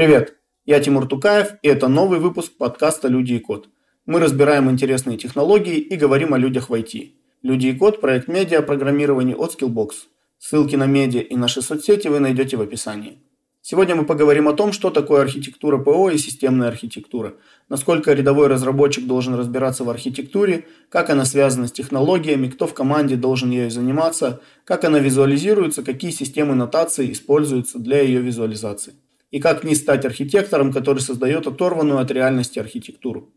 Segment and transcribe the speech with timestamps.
[0.00, 3.68] Привет, я Тимур Тукаев, и это новый выпуск подкаста «Люди и код».
[4.06, 7.10] Мы разбираем интересные технологии и говорим о людях в IT.
[7.42, 9.90] «Люди и код»– проект медиа программирования от Skillbox.
[10.38, 13.18] Ссылки на медиа и наши соцсети вы найдете в описании.
[13.60, 17.34] Сегодня мы поговорим о том, что такое архитектура ПО и системная архитектура,
[17.68, 23.16] насколько рядовой разработчик должен разбираться в архитектуре, как она связана с технологиями, кто в команде
[23.16, 28.94] должен ею заниматься, как она визуализируется, какие системы нотации используются для ее визуализации,
[29.30, 33.30] и как не стать архитектором, который создает оторванную от реальности архитектуру.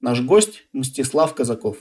[0.00, 1.78] Наш гость– Мстислав Казаков.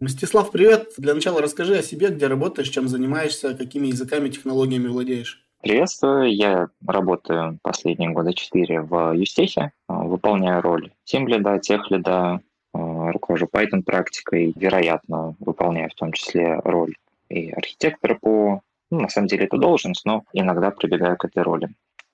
[0.00, 0.94] Мстислав, привет!
[0.98, 5.44] Для начала расскажи о себе, где работаешь, чем занимаешься, какими языками, технологиями владеешь.
[5.62, 12.40] Приветствую, я работаю последние года четыре в Юстехе, а, выполняю роль тимлида, техлида,
[12.74, 16.96] а, руковожу Python практикой, вероятно, выполняю в том числе роль
[17.28, 18.60] и архитектора по...
[18.90, 21.68] Ну, на самом деле это должность, но иногда прибегаю к этой роли.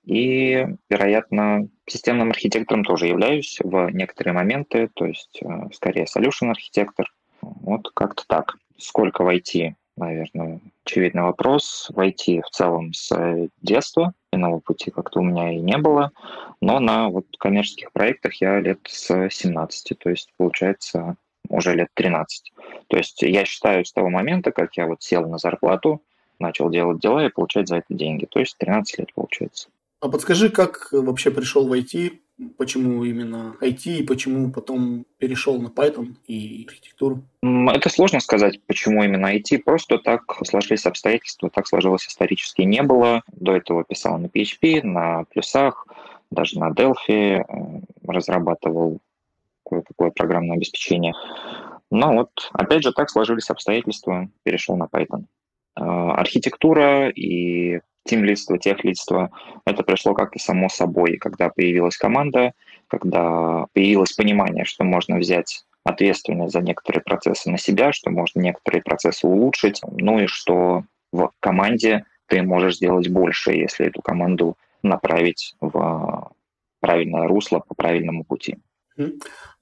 [0.09, 7.05] И, вероятно, системным архитектором тоже являюсь в некоторые моменты, то есть а, скорее solution архитектор.
[7.41, 8.55] Вот как-то так.
[8.77, 11.91] Сколько войти наверное, очевидный вопрос.
[11.93, 16.11] Войти в целом с детства, иного пути как-то у меня и не было,
[16.61, 21.17] но на вот коммерческих проектах я лет с 17, то есть получается
[21.49, 22.53] уже лет 13.
[22.87, 26.01] То есть я считаю с того момента, как я вот сел на зарплату,
[26.39, 28.25] начал делать дела и получать за это деньги.
[28.25, 29.69] То есть 13 лет получается.
[30.01, 32.19] А подскажи, как вообще пришел в IT,
[32.57, 37.23] почему именно IT и почему потом перешел на Python и архитектуру?
[37.41, 39.59] Это сложно сказать, почему именно IT.
[39.59, 42.61] Просто так сложились обстоятельства, так сложилось исторически.
[42.61, 43.23] Не было.
[43.33, 45.85] До этого писал на PHP, на плюсах,
[46.31, 47.43] даже на Delphi, э,
[48.07, 48.99] разрабатывал
[49.65, 51.13] кое-какое программное обеспечение.
[51.91, 55.25] Но вот, опять же, так сложились обстоятельства, перешел на Python.
[55.75, 59.31] Э, архитектура и тимлидство, техлидство,
[59.65, 62.53] это пришло как-то само собой, когда появилась команда,
[62.87, 68.81] когда появилось понимание, что можно взять ответственность за некоторые процессы на себя, что можно некоторые
[68.81, 75.55] процессы улучшить, ну и что в команде ты можешь сделать больше, если эту команду направить
[75.59, 76.31] в
[76.79, 78.57] правильное русло по правильному пути.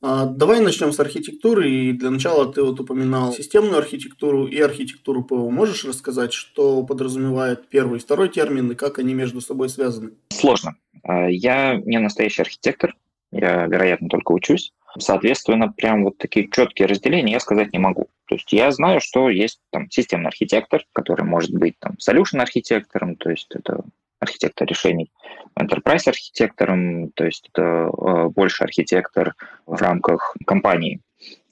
[0.02, 1.70] А, давай начнем с архитектуры.
[1.70, 5.50] И для начала ты вот упоминал системную архитектуру и архитектуру ПО.
[5.50, 10.12] Можешь рассказать, что подразумевает первый и второй термин и как они между собой связаны?
[10.30, 10.76] Сложно.
[11.04, 12.96] А, я не настоящий архитектор,
[13.32, 14.74] я, вероятно, только учусь.
[15.00, 18.08] Соответственно, прям вот такие четкие разделения я сказать не могу.
[18.28, 23.16] То есть я знаю, что есть там системный архитектор, который может быть там solution архитектором,
[23.16, 23.84] то есть это
[24.20, 25.12] архитектор решений,
[25.60, 29.36] enterprise архитектором, то есть это э, больше архитектор
[29.66, 31.02] в рамках компании,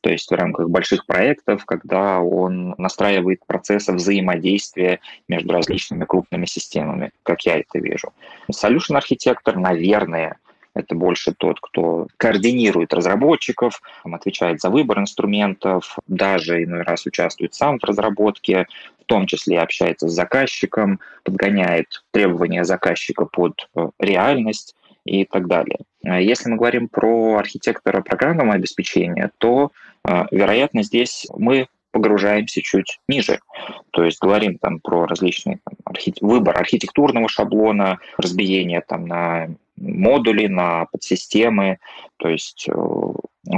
[0.02, 7.12] то есть в рамках больших проектов, когда он настраивает процессы взаимодействия между различными крупными системами,
[7.24, 8.14] как я это вижу.
[8.52, 10.38] Solution архитектор, наверное,
[10.76, 17.80] это больше тот, кто координирует разработчиков, отвечает за выбор инструментов, даже иной раз участвует сам
[17.80, 18.68] в разработке,
[19.02, 24.76] в том числе общается с заказчиком, подгоняет требования заказчика под э, реальность
[25.06, 25.80] и так далее.
[26.04, 29.72] А если мы говорим про архитектора программного обеспечения, то,
[30.08, 33.40] э, вероятно, здесь мы погружаемся чуть ниже.
[33.92, 36.14] То есть говорим там про различные там, архи...
[36.20, 39.48] выбор архитектурного шаблона, разбиение там на
[39.78, 41.80] модули, на подсистемы,
[42.18, 42.74] то есть, э,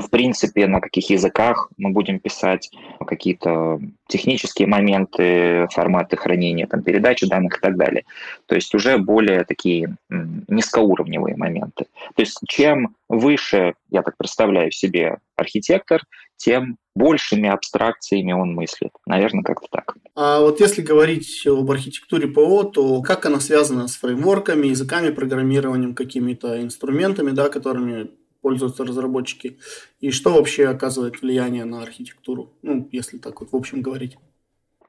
[0.01, 2.71] в принципе, на каких языках мы будем писать,
[3.05, 8.03] какие-то технические моменты, форматы хранения, там, передачи данных и так далее.
[8.45, 11.85] То есть уже более такие низкоуровневые моменты.
[12.15, 16.01] То есть чем выше, я так представляю себе, архитектор,
[16.35, 18.91] тем большими абстракциями он мыслит.
[19.05, 19.95] Наверное, как-то так.
[20.15, 25.93] А вот если говорить об архитектуре ПО, то как она связана с фреймворками, языками программированием,
[25.93, 28.09] какими-то инструментами, да, которыми
[28.47, 29.57] пользуются разработчики,
[29.99, 34.17] и что вообще оказывает влияние на архитектуру, ну, если так вот в общем говорить?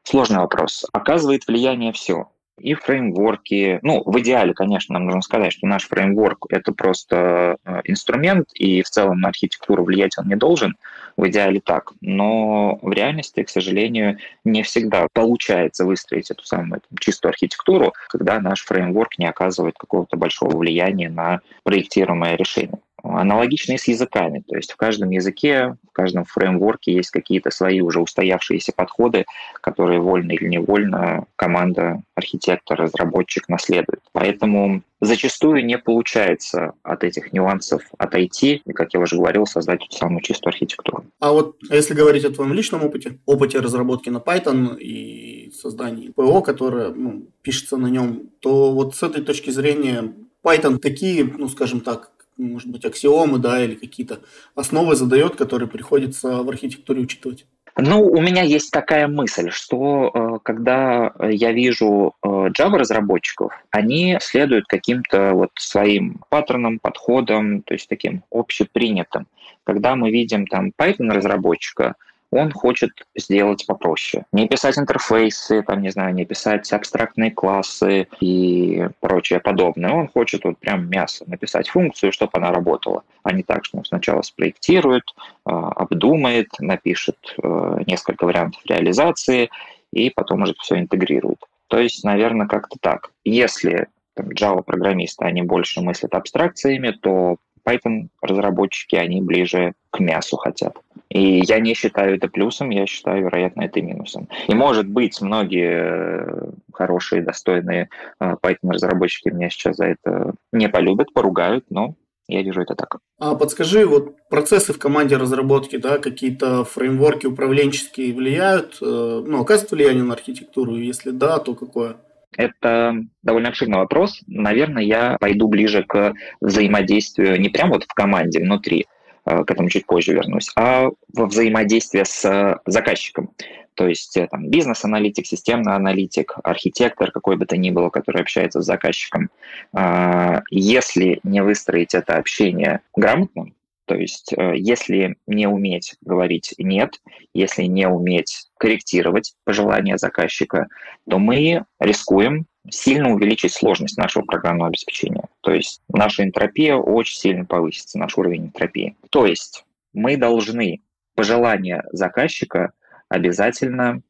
[0.04, 0.86] Сложный вопрос.
[0.92, 2.28] Оказывает влияние все
[2.60, 3.80] и фреймворки.
[3.82, 8.82] Ну, в идеале, конечно, нам нужно сказать, что наш фреймворк— это просто э, инструмент, и
[8.82, 10.76] в целом на архитектуру влиять он не должен.
[11.16, 11.92] В идеале так.
[12.00, 18.64] Но в реальности, к сожалению, не всегда получается выстроить эту самую чистую архитектуру, когда наш
[18.64, 22.78] фреймворк не оказывает какого-то большого влияния на проектируемое решение.
[23.02, 24.42] Аналогично и с языками.
[24.46, 29.24] То есть в каждом языке, в каждом фреймворке есть какие-то свои уже устоявшиеся подходы,
[29.60, 34.00] которые вольно или невольно команда, архитектор, разработчик наследует.
[34.12, 39.96] Поэтому зачастую не получается от этих нюансов отойти и, как я уже говорил, создать эту
[39.96, 41.04] самую чистую архитектуру.
[41.20, 46.42] А вот если говорить о твоем личном опыте, опыте разработки на Python и создании ПО,
[46.42, 50.14] которое ну, пишется на нем, то вот с этой точки зрения
[50.44, 54.20] Python какие, ну, скажем так, может быть, аксиомы, да, или какие-то
[54.54, 57.46] основы задает, которые приходится в архитектуре учитывать?
[57.80, 64.66] Ну, у меня есть такая мысль, что э, когда я вижу э, Java-разработчиков, они следуют
[64.66, 69.28] каким-то вот своим паттернам, подходам, то есть таким общепринятым.
[69.62, 71.94] Когда мы видим там Python-разработчика,
[72.30, 74.24] он хочет сделать попроще.
[74.32, 79.92] Не писать интерфейсы, там, не знаю, не писать абстрактные классы и прочее подобное.
[79.92, 83.84] Он хочет вот прям мясо, написать функцию, чтобы она работала, а не так, что он
[83.84, 85.04] сначала спроектирует,
[85.44, 89.50] а, обдумает, напишет э, несколько вариантов реализации
[89.92, 91.38] и потом уже все интегрирует.
[91.68, 93.10] То есть, наверное, как-то так.
[93.24, 97.36] Если Java-программисты, они больше мыслят абстракциями, то
[97.68, 100.76] Python-разработчики, они ближе к мясу хотят.
[101.08, 104.28] И я не считаю это плюсом, я считаю, вероятно, это минусом.
[104.46, 107.88] И, может быть, многие э, хорошие, достойные
[108.20, 111.94] э, Python-разработчики меня сейчас за это не полюбят, поругают, но
[112.28, 112.98] я вижу это так.
[113.18, 118.84] А подскажи, вот процессы в команде разработки, да, какие-то фреймворки управленческие влияют, э,
[119.26, 120.76] ну, оказывают влияние на архитектуру?
[120.76, 121.96] Если да, то какое?
[122.36, 124.20] Это довольно обширный вопрос.
[124.26, 128.86] Наверное, я пойду ближе к взаимодействию не прямо вот в команде внутри,
[129.24, 133.30] э, к этому чуть позже вернусь, а во взаимодействие с заказчиком.
[133.78, 138.60] То есть э, там бизнес-аналитик, системный аналитик, архитектор, какой бы то ни было, который общается
[138.60, 139.30] с заказчиком.
[139.72, 143.52] А, если не выстроить это общение грамотно,
[143.88, 147.00] то есть э, если не уметь говорить «нет»,
[147.32, 150.68] если не уметь корректировать пожелания заказчика,
[151.08, 155.24] то мы рискуем сильно увеличить сложность нашего программного обеспечения.
[155.40, 158.94] То есть наша энтропия очень сильно повысится, наш уровень энтропии.
[159.10, 159.64] То есть
[159.94, 160.82] мы должны
[161.14, 162.72] пожелания заказчика
[163.08, 164.02] обязательно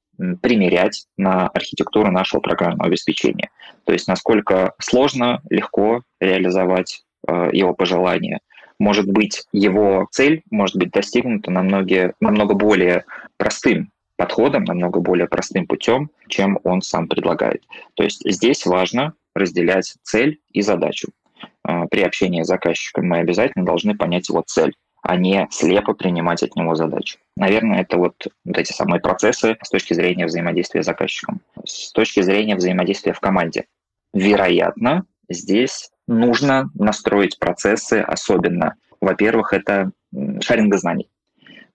[0.43, 3.51] примерять на архитектуру нашего программного обеспечения.
[3.85, 8.41] То есть насколько сложно, легко реализовать э, его пожелания,
[8.79, 13.05] может быть, его цель может быть достигнута намного, намного более
[13.37, 17.63] простым подходом, намного более простым путем, чем он сам предлагает.
[17.95, 21.09] То есть здесь важно разделять цель и задачу.
[21.63, 26.43] А, при общении с заказчиком мы обязательно должны понять его цель а не слепо принимать
[26.43, 27.19] от него задачи.
[27.37, 31.41] Наверное, это вот, вот эти самые процессы с точки зрения взаимодействия с заказчиком.
[31.65, 33.67] С точки зрения взаимодействия в команде.
[34.13, 38.75] Вероятно, здесь нужно настроить процессы особенно.
[39.01, 39.93] Во-первых, это
[40.41, 41.09] шаринга знаний.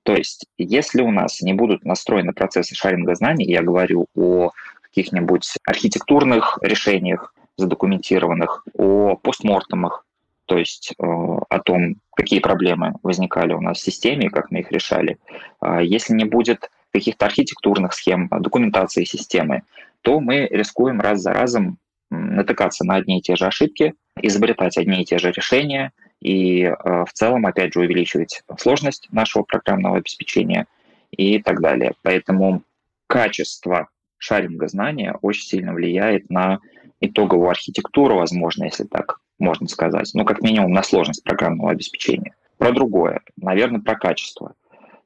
[0.03, 4.51] То есть, если у нас не будут настроены процессы шаринга знаний, я говорю о
[4.81, 10.05] каких-нибудь архитектурных решениях задокументированных, о постмортемах,
[10.45, 14.71] то есть э, о том, какие проблемы возникали у нас в системе как мы их
[14.71, 15.17] решали.
[15.61, 19.63] А если не будет каких-то архитектурных схем, документации системы,
[20.01, 21.77] то мы рискуем раз за разом
[22.09, 26.73] натыкаться на одни и те же ошибки, изобретать одни и те же решения и э,
[27.05, 30.67] в целом, опять же, увеличивать сложность нашего программного обеспечения
[31.11, 31.93] и так далее.
[32.01, 32.63] Поэтому
[33.07, 36.59] качество шаринга знания очень сильно влияет на
[37.01, 40.09] итоговую архитектуру, возможно, если так можно сказать.
[40.13, 42.33] Ну, как минимум, на сложность программного обеспечения.
[42.57, 44.53] Про другое, наверное, про качество.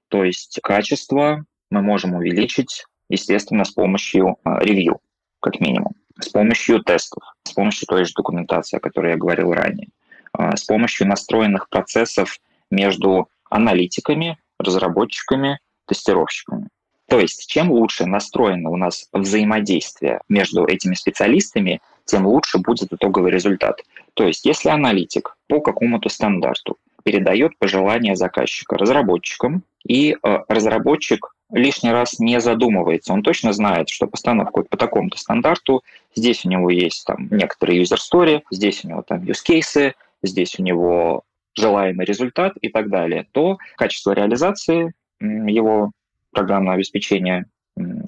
[0.09, 4.99] То есть качество мы можем увеличить, естественно, с помощью э, ревью,
[5.39, 9.89] как минимум с помощью тестов, с помощью той же документации, о которой я говорил ранее,
[10.33, 16.67] а, с помощью настроенных процессов между аналитиками, разработчиками, тестировщиками.
[17.07, 23.31] То есть, чем лучше настроено у нас взаимодействие между этими специалистами, тем лучше будет итоговый
[23.31, 23.81] результат.
[24.13, 31.91] То есть, если аналитик по какому-то стандарту передает пожелания заказчика разработчикам, и э, разработчик лишний
[31.91, 33.13] раз не задумывается.
[33.13, 35.83] Он точно знает, что постановка по такому-то стандарту,
[36.15, 40.59] здесь у него есть там некоторые user story, здесь у него там use cases, здесь
[40.59, 41.23] у него
[41.55, 45.91] желаемый результат и так далее, то качество реализации его
[46.31, 47.45] программного обеспечения,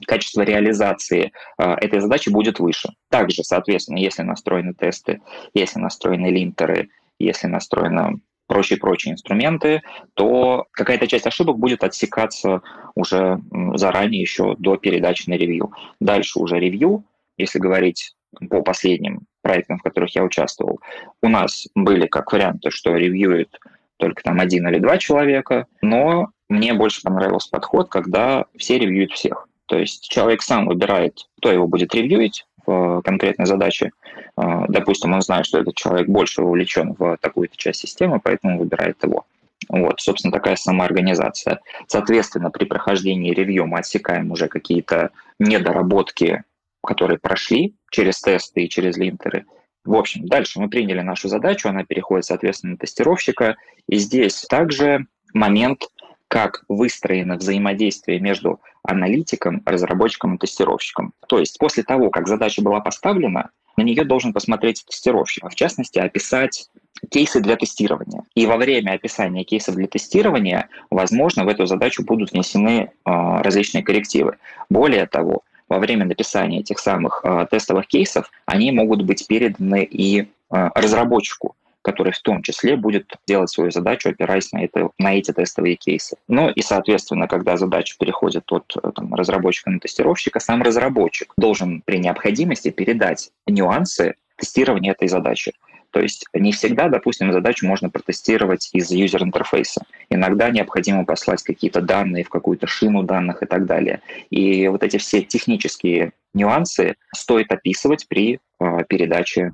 [0.05, 2.89] качество реализации э, этой задачи будет выше.
[3.09, 5.21] Также, соответственно, если настроены тесты,
[5.53, 8.19] если настроены линтеры, если настроена
[8.49, 9.83] прочие-прочие инструменты,
[10.15, 12.61] то какая-то часть ошибок будет отсекаться
[12.95, 13.39] уже
[13.75, 15.71] заранее, еще до передачи на ревью.
[16.01, 17.03] Дальше уже ревью,
[17.37, 18.15] если говорить
[18.49, 20.79] по последним проектам, в которых я участвовал,
[21.21, 23.55] у нас были как варианты, что ревьюет
[23.97, 29.47] только там один или два человека, но мне больше понравился подход, когда все ревьюют всех.
[29.67, 33.91] То есть человек сам выбирает, кто его будет ревьюить, в конкретной задаче.
[34.35, 39.03] А, допустим, он знает, что этот человек больше вовлечен в такую-то часть системы, поэтому выбирает
[39.03, 39.25] его.
[39.67, 41.59] Вот, собственно, такая самоорганизация.
[41.87, 46.43] Соответственно, при прохождении ревью мы отсекаем уже какие-то недоработки,
[46.85, 49.45] которые прошли через тесты и через линтеры.
[49.85, 53.55] В общем, дальше мы приняли нашу задачу, она переходит, соответственно, на тестировщика.
[53.87, 55.83] И здесь также момент,
[56.27, 61.13] как выстроено взаимодействие между аналитиком, разработчиком и тестировщиком.
[61.27, 65.99] То есть после того, как задача была поставлена, на нее должен посмотреть тестировщик, в частности,
[65.99, 66.69] описать
[67.09, 68.23] кейсы для тестирования.
[68.35, 73.83] И во время описания кейсов для тестирования, возможно, в эту задачу будут внесены э, различные
[73.83, 74.35] коррективы.
[74.69, 80.21] Более того, во время написания этих самых э, тестовых кейсов они могут быть переданы и
[80.21, 85.31] э, разработчику который в том числе будет делать свою задачу, опираясь на, это, на эти
[85.31, 86.17] тестовые кейсы.
[86.27, 91.81] Ну и, соответственно, когда задача переходит от э, там, разработчика на тестировщика, сам разработчик должен
[91.85, 95.53] при необходимости передать нюансы тестирования этой задачи.
[95.91, 99.81] То есть не всегда, допустим, задачу можно протестировать из юзер-интерфейса.
[100.09, 104.01] Иногда необходимо послать какие-то данные в какую-то шину данных и так далее.
[104.29, 109.53] И вот эти все технические нюансы стоит описывать при э, передаче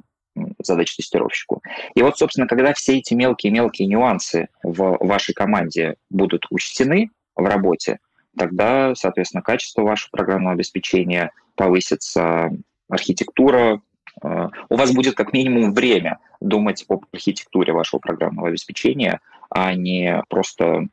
[0.64, 1.62] задач тестировщику.
[1.94, 8.00] И вот, собственно, когда все эти мелкие-мелкие нюансы в вашей команде будут учтены в работе,
[8.38, 12.52] тогда, соответственно, качество вашего программного обеспечения повысится,
[12.90, 13.82] архитектура,
[14.22, 20.22] э, у вас будет как минимум время думать об архитектуре вашего программного обеспечения, а не
[20.30, 20.88] просто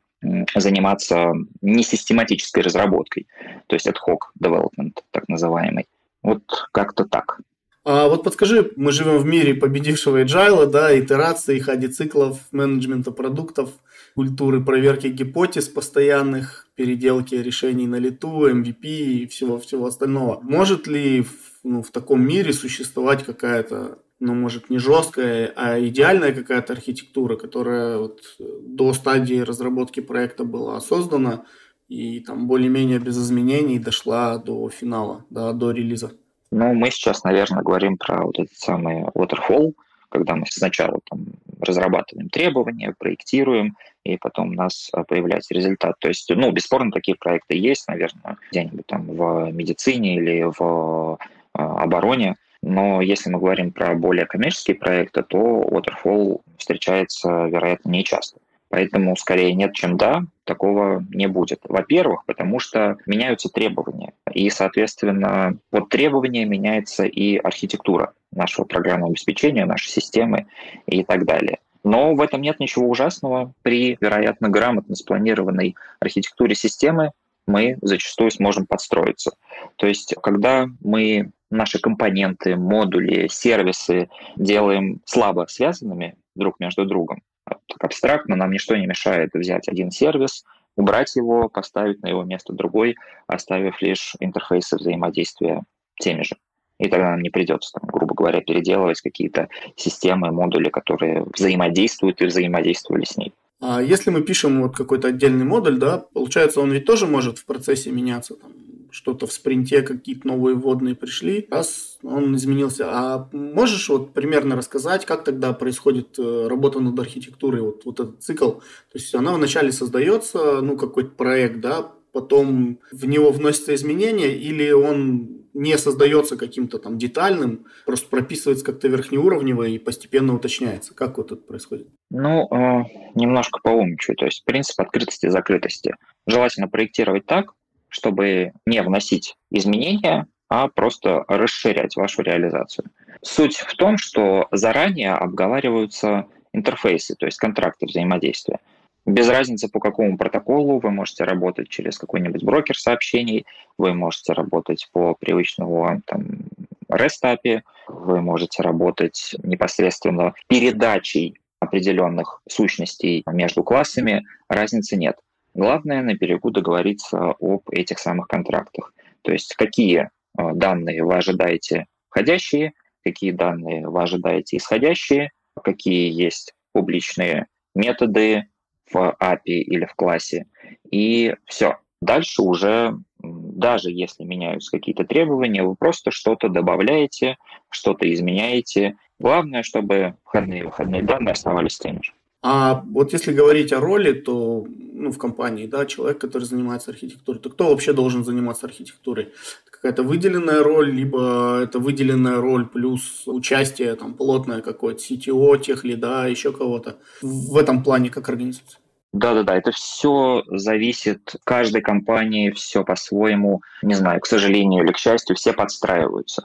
[0.55, 3.27] заниматься несистематической разработкой,
[3.67, 5.87] то есть ad hoc development, так называемый.
[6.21, 7.41] Вот как-то так.
[7.85, 13.71] А вот подскажи, мы живем в мире победившего agile, да, итераций, хади циклов, менеджмента продуктов,
[14.15, 20.39] культуры проверки гипотез постоянных, переделки решений на лету, MVP и всего-всего остального.
[20.41, 21.25] Может ли
[21.63, 27.97] ну, в таком мире существовать какая-то ну, может, не жесткая, а идеальная какая-то архитектура, которая
[27.97, 31.43] вот до стадии разработки проекта была создана
[31.89, 36.13] и там более-менее без изменений дошла до финала, да, до релиза.
[36.53, 39.73] Ну, мы сейчас, наверное, говорим про вот этот самый waterfall,
[40.09, 41.25] когда мы сначала там
[41.59, 45.95] разрабатываем требования, проектируем, и потом у нас а, появляется результат.
[45.99, 51.17] То есть, ну, бесспорно, такие проекты есть, наверное, где-нибудь там в медицине или в
[51.53, 52.35] а, обороне.
[52.61, 58.37] Но если мы говорим про более коммерческие проекты, то waterfall встречается, вероятно, не часто.
[58.73, 61.59] Поэтому скорее нет, чем да, такого не будет.
[61.69, 64.13] Во-первых, потому что меняются требования.
[64.33, 70.47] И, соответственно, вот требования меняется и архитектура нашего программного обеспечения, нашей системы
[70.87, 71.59] и так далее.
[71.83, 73.53] Но в этом нет ничего ужасного.
[73.61, 77.11] При, вероятно, грамотно спланированной архитектуре системы
[77.45, 79.33] мы зачастую сможем подстроиться.
[79.75, 87.59] То есть, когда мы наши компоненты, модули, сервисы делаем слабо связанными друг между другом, так
[87.79, 90.43] абстрактно, нам ничто не мешает взять один сервис,
[90.75, 92.95] убрать его, поставить на его место другой,
[93.27, 95.63] оставив лишь интерфейсы взаимодействия
[95.99, 96.35] теми же.
[96.79, 102.25] И тогда нам не придется, там, грубо говоря, переделывать какие-то системы, модули, которые взаимодействуют и
[102.25, 103.33] взаимодействовали с ней.
[103.65, 107.45] А если мы пишем вот какой-то отдельный модуль, да, получается, он ведь тоже может в
[107.45, 108.35] процессе меняться.
[108.35, 108.51] Там,
[108.91, 112.87] что-то в спринте, какие-то новые вводные пришли, раз он изменился.
[112.89, 118.21] А можешь вот примерно рассказать, как тогда происходит э, работа над архитектурой, вот, вот этот
[118.21, 118.51] цикл?
[118.51, 124.71] То есть она вначале создается, ну, какой-то проект, да, потом в него вносятся изменения, или
[124.71, 130.93] он не создается каким-то там детальным, просто прописывается как-то верхнеуровнево и постепенно уточняется.
[130.93, 131.87] Как вот это происходит?
[132.09, 132.83] Ну, э,
[133.15, 134.15] немножко поумничаю.
[134.15, 135.95] То есть принцип открытости и закрытости.
[136.27, 137.53] Желательно проектировать так,
[137.89, 142.89] чтобы не вносить изменения, а просто расширять вашу реализацию.
[143.21, 148.59] Суть в том, что заранее обговариваются интерфейсы, то есть контракты взаимодействия.
[149.05, 153.45] Без разницы, по какому протоколу вы можете работать через какой-нибудь брокер сообщений,
[153.77, 156.47] вы можете работать по привычному там,
[156.89, 165.17] REST API, вы можете работать непосредственно передачей определенных сущностей между классами, разницы нет.
[165.53, 168.93] Главное на берегу договориться об этих самых контрактах.
[169.21, 175.31] То есть какие э, данные вы ожидаете входящие, какие данные вы ожидаете исходящие,
[175.61, 178.47] какие есть публичные методы
[178.91, 180.47] в API или в классе.
[180.91, 181.77] И все.
[182.01, 187.37] Дальше уже, даже если меняются какие-то требования, вы просто что-то добавляете,
[187.69, 188.97] что-то изменяете.
[189.19, 192.11] Главное, чтобы входные и выходные данные оставались теми же.
[192.43, 197.39] А вот если говорить о роли, то ну, в компании, да, человек, который занимается архитектурой,
[197.39, 199.31] то кто вообще должен заниматься архитектурой?
[199.71, 206.27] Какая-то выделенная роль, либо это выделенная роль плюс участие там плотное какое-то CTO, тех лида,
[206.27, 206.97] еще кого-то.
[207.21, 208.79] В этом плане как организация?
[209.13, 215.35] Да-да-да, это все зависит, каждой компании все по-своему, не знаю, к сожалению или к счастью,
[215.37, 216.43] все подстраиваются.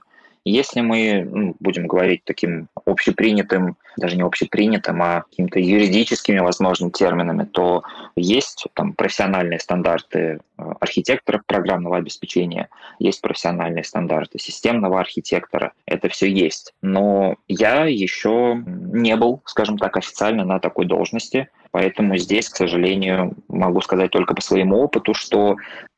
[0.49, 7.45] Если мы ну, будем говорить таким общепринятым, даже не общепринятым, а какими-то юридическими, возможно, терминами,
[7.45, 7.83] то
[8.17, 16.31] есть там профессиональные стандарты э, архитектора программного обеспечения, есть профессиональные стандарты системного архитектора, это все
[16.31, 16.73] есть.
[16.81, 23.35] Но я еще не был, скажем так, официально на такой должности, поэтому здесь, к сожалению,
[23.49, 25.57] могу сказать только по своему опыту, что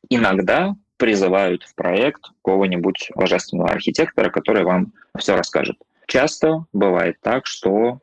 [0.09, 5.75] иногда призывают в проект кого-нибудь божественного архитектора, который вам все расскажет.
[6.05, 8.01] Часто бывает так, что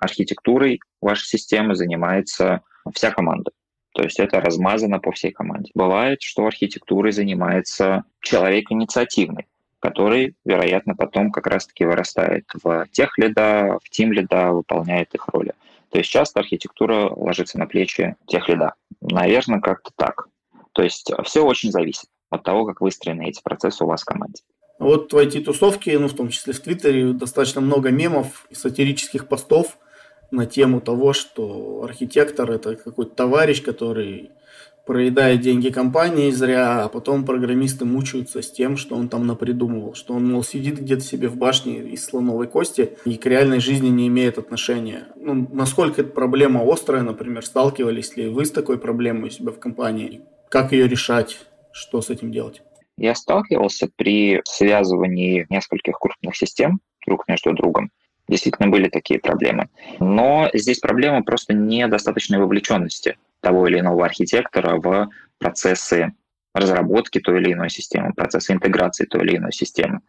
[0.00, 3.52] архитектурой вашей системы занимается вся команда.
[3.94, 5.70] То есть это размазано по всей команде.
[5.76, 9.46] Бывает, что архитектурой занимается человек инициативный,
[9.78, 15.52] который, вероятно, потом как раз-таки вырастает в тех лида, в тим лида, выполняет их роли.
[15.90, 18.74] То есть часто архитектура ложится на плечи тех лида.
[19.00, 20.26] Наверное, как-то так.
[20.72, 24.42] То есть все очень зависит от того, как выстроены эти процессы у вас в команде.
[24.78, 29.78] Вот в IT-тусовке, ну, в том числе в Твиттере, достаточно много мемов и сатирических постов
[30.30, 34.30] на тему того, что архитектор– это какой-то товарищ, который
[34.86, 40.14] проедает деньги компании зря, а потом программисты мучаются с тем, что он там напридумывал, что
[40.14, 44.08] он, мол, сидит где-то себе в башне из слоновой кости и к реальной жизни не
[44.08, 45.04] имеет отношения.
[45.16, 49.58] Ну, насколько эта проблема острая, например, сталкивались ли вы с такой проблемой у себя в
[49.58, 50.22] компании?
[50.48, 51.38] Как ее решать?
[51.72, 52.62] Что с этим делать?
[52.96, 57.90] Я сталкивался при связывании нескольких крупных систем друг между другом.
[58.28, 59.68] Действительно были такие проблемы.
[59.98, 66.12] Но здесь проблема просто недостаточной вовлеченности того или иного архитектора в процессы
[66.54, 70.00] разработки той или иной системы, процессы интеграции той или иной системы.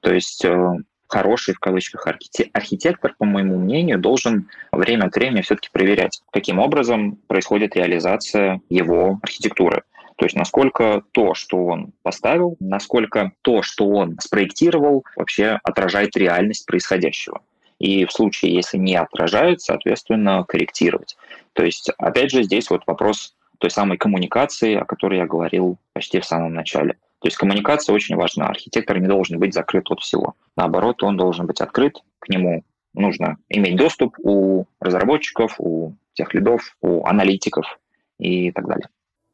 [0.00, 0.76] То есть э,
[1.08, 7.16] хороший, в кавычках, архитектор, по моему мнению, должен время от времени все-таки проверять, каким образом
[7.28, 9.82] происходит реализация его архитектуры.
[10.16, 16.66] То есть насколько то, что он поставил, насколько то, что он спроектировал, вообще отражает реальность
[16.66, 17.40] происходящего.
[17.78, 21.16] И в случае, если не отражает, соответственно, корректировать.
[21.52, 26.20] То есть, опять же, здесь вот вопрос той самой коммуникации, о которой я говорил почти
[26.20, 26.94] в самом начале.
[27.20, 28.46] То есть коммуникация очень важна.
[28.46, 30.34] Архитектор не должен быть закрыт от всего.
[30.56, 36.76] Наоборот, он должен быть открыт, к нему нужно иметь доступ у разработчиков, у тех лидов,
[36.80, 37.78] у аналитиков
[38.18, 38.88] и так далее.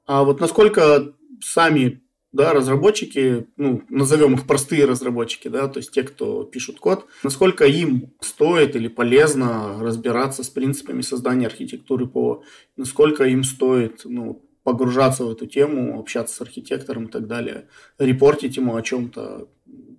[0.08, 2.00] А вот насколько сами
[2.32, 7.66] да, разработчики, ну, назовем их простые разработчики, да, то есть те, кто пишут код, насколько
[7.66, 12.42] им стоит или полезно разбираться с принципами создания архитектуры ПО,
[12.76, 17.68] насколько им стоит, ну, погружаться в эту тему, общаться с архитектором и так далее,
[17.98, 19.46] репортить ему о чем-то,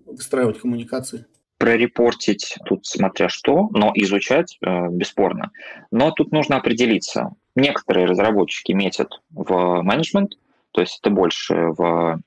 [0.08, 1.28] выстраивать коммуникации
[1.60, 5.52] прорепортить тут смотря что, но изучать э, бесспорно.
[5.92, 7.36] Но тут нужно определиться.
[7.60, 10.38] Некоторые разработчики метят в менеджмент,
[10.72, 12.22] то есть это больше в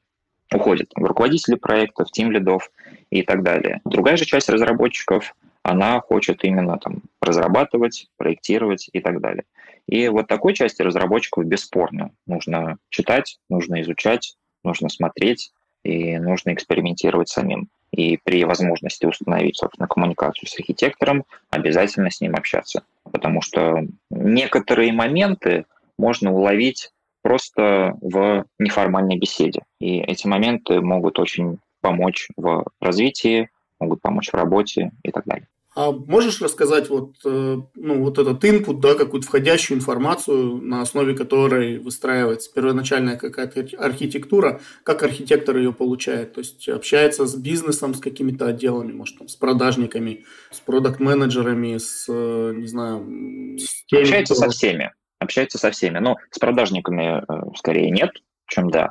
[0.55, 2.71] уходит в руководители проектов, тим лидов
[3.09, 3.81] и так далее.
[3.87, 9.45] Другая же часть разработчиков, она хочет именно там разрабатывать, проектировать и так далее.
[9.87, 17.29] И вот такой части разработчиков бесспорно нужно читать, нужно изучать, нужно смотреть и нужно экспериментировать
[17.29, 17.69] самим.
[17.93, 22.85] И при возможности установить, собственно, коммуникацию с архитектором, обязательно с ним общаться.
[23.11, 25.67] Потому что некоторые моменты
[25.99, 26.91] можно уловить
[27.23, 29.63] просто в неформальной беседе.
[29.79, 35.47] И эти моменты могут очень помочь в развитии, могут помочь в работе и так далее.
[35.75, 41.15] А можешь рассказать вот, э, ну, вот этот input, да, какую-то входящую информацию, на основе
[41.15, 46.35] которой выстраивается первоначальная какая-то архитектура, как архитектор ее получает?
[46.35, 52.05] То есть общается с бизнесом, с какими-то отделами, может, там, с продажниками, с продукт-менеджерами, с,
[52.07, 53.59] э, не знаю...
[53.59, 54.45] С теми, общается кто...
[54.45, 54.93] со всеми.
[55.21, 55.99] Общается со всеми.
[56.01, 58.11] Но с продажниками э, скорее нет,
[58.47, 58.91] чем да.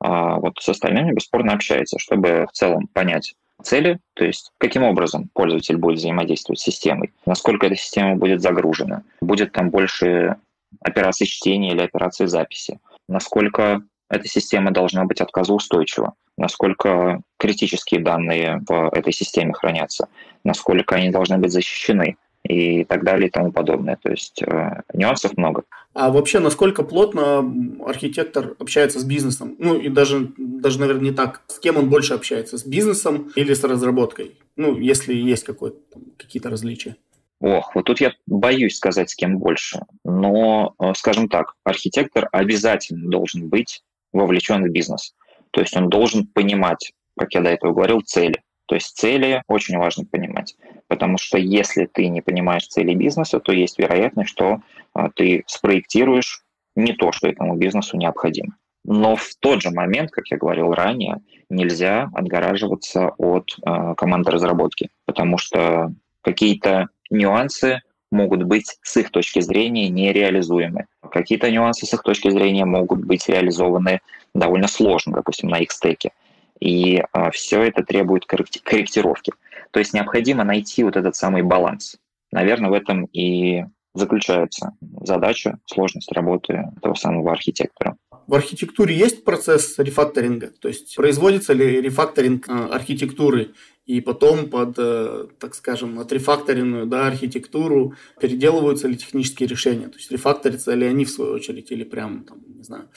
[0.00, 5.30] А вот с остальными бесспорно общается, чтобы в целом понять, цели, то есть каким образом
[5.32, 10.36] пользователь будет взаимодействовать с системой, насколько эта система будет загружена, будет там больше
[10.80, 18.90] операций чтения или операций записи, насколько эта система должна быть отказоустойчива, насколько критические данные в
[18.92, 20.08] этой системе хранятся,
[20.44, 22.16] насколько они должны быть защищены,
[22.48, 23.98] и так далее и тому подобное.
[24.02, 25.64] То есть э, нюансов много.
[25.92, 27.38] А вообще, насколько плотно
[27.84, 29.54] архитектор общается с бизнесом?
[29.58, 31.42] Ну, и даже, даже, наверное, не так.
[31.48, 32.56] С кем он больше общается?
[32.56, 34.38] С бизнесом или с разработкой?
[34.56, 35.46] Ну, если есть
[36.16, 36.96] какие-то различия.
[37.40, 39.80] Ох, вот тут я боюсь сказать, с кем больше.
[40.04, 43.82] Но, э, скажем так, архитектор обязательно должен быть
[44.12, 45.14] вовлечен в бизнес.
[45.50, 48.42] То есть он должен понимать, как я до этого говорил, цели.
[48.66, 50.56] То есть цели очень важно понимать,
[50.88, 54.60] потому что если ты не понимаешь цели бизнеса, то есть вероятность, что
[54.94, 56.42] а, ты спроектируешь
[56.74, 58.56] не то, что этому бизнесу необходимо.
[58.84, 61.18] Но в тот же момент, как я говорил ранее,
[61.50, 69.40] нельзя отгораживаться от э, команды разработки, потому что какие-то нюансы могут быть с их точки
[69.40, 70.86] зрения нереализуемы.
[71.10, 74.00] Какие-то нюансы с их точки зрения могут быть реализованы
[74.34, 76.12] довольно сложно, допустим, на их стеке.
[76.60, 79.32] И а, все это требует корректировки.
[79.70, 81.96] То есть необходимо найти вот этот самый баланс.
[82.32, 87.96] Наверное, в этом и заключается задача, сложность работы этого самого архитектора.
[88.26, 93.54] В архитектуре есть процесс рефакторинга, то есть производится ли рефакторинг а, архитектуры
[93.86, 100.10] и потом под, э, так скажем, отрефакторенную да, архитектуру переделываются ли технические решения, то есть
[100.10, 102.90] рефакторятся ли они в свою очередь или прям, там, не знаю,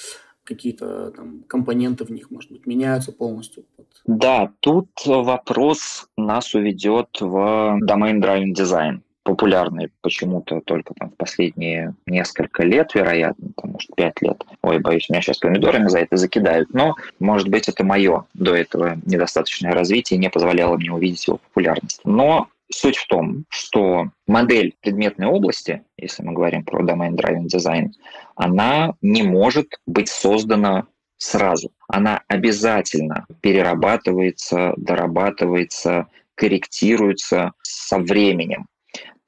[0.44, 3.66] какие-то там компоненты в них, может быть, меняются полностью.
[4.06, 11.94] Да, тут вопрос нас уведет в domain driving design популярный почему-то только там в последние
[12.06, 14.44] несколько лет, вероятно, там, может, пять лет.
[14.62, 16.74] Ой, боюсь, меня сейчас помидорами за это закидают.
[16.74, 22.02] Но, может быть, это мое до этого недостаточное развитие не позволяло мне увидеть его популярность.
[22.04, 27.92] Но суть в том, что модель предметной области, если мы говорим про domain driving design,
[28.36, 31.72] она не может быть создана сразу.
[31.88, 38.68] Она обязательно перерабатывается, дорабатывается, корректируется со временем.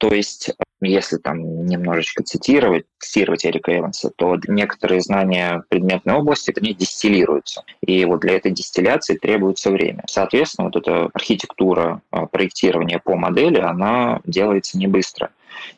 [0.04, 0.50] То есть,
[0.82, 7.62] если там немножечко цитировать, цитировать Эрика Эванса, то некоторые знания предметной области, они дистиллируются.
[7.80, 10.04] И вот для этой дистилляции требуется время.
[10.06, 15.30] Соответственно, вот эта архитектура а, проектирования по модели, она делается не быстро.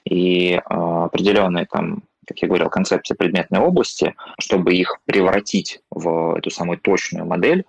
[0.04, 6.50] И а, определенные там как я говорил, концепции предметной области, чтобы их превратить в эту
[6.50, 7.64] самую точную модель,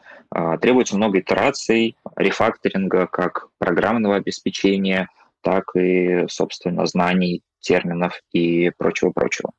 [0.59, 5.09] требуется много итераций, рефакторинга как программного обеспечения,
[5.41, 9.51] так и, собственно, знаний, терминов и прочего-прочего.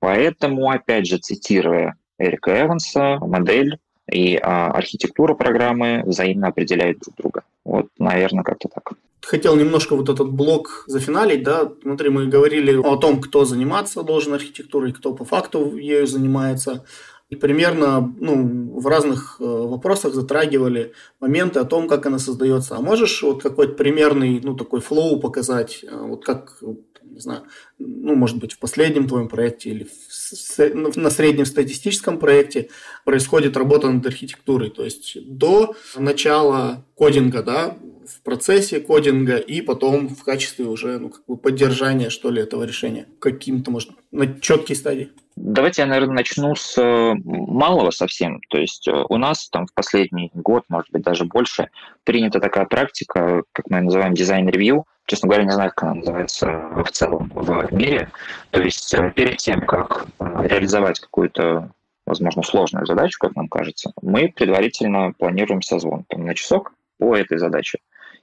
[0.00, 3.78] Поэтому, опять же, цитируя Эрика Эванса, модель
[4.10, 7.42] и а, архитектура программы взаимно определяют друг друга.
[7.64, 8.92] Вот, наверное, как-то так.
[9.20, 11.70] Хотел немножко вот этот блок зафиналить, да.
[11.82, 16.84] Смотри, мы говорили о том, кто заниматься должен архитектурой, кто по факту ею занимается
[17.28, 22.76] и примерно ну, в разных э, вопросах затрагивали моменты о том, как она создается.
[22.76, 26.58] А можешь вот какой-то примерный, ну, такой флоу показать, э, вот как,
[27.02, 27.42] не знаю,
[27.78, 32.70] ну, может быть, в последнем твоем проекте или в, ну, на среднем статистическом проекте
[33.04, 34.70] происходит работа над архитектурой.
[34.70, 37.76] То есть до начала кодинга, да,
[38.08, 42.64] в процессе кодинга и потом в качестве уже ну, как бы поддержания, что ли, этого
[42.64, 43.06] решения.
[43.20, 45.10] Каким-то, может, на четкой стадии.
[45.36, 48.40] Давайте я, наверное, начну с э, малого совсем.
[48.48, 51.68] То есть э, у нас там в последний год, может быть, даже больше,
[52.04, 54.84] принята такая практика, как мы называем дизайн-ревью.
[55.06, 56.46] Честно говоря, не знаю, как она называется
[56.84, 58.10] в целом в мире.
[58.50, 61.70] То есть э, перед тем, как реализовать какую-то
[62.08, 67.38] возможно, сложную задачу, как нам кажется, мы предварительно планируем созвон там, на часок по этой
[67.38, 67.78] задаче.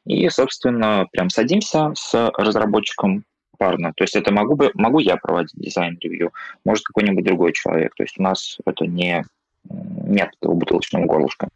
[0.05, 3.23] И, собственно, прям садимся с разработчиком
[3.57, 3.93] парно.
[3.95, 7.95] То есть это могу, бы, могу я проводить дизайн-ревью, может какой-нибудь другой человек.
[7.95, 9.23] То есть у нас это не
[9.69, 11.49] нет этого бутылочного горлышка.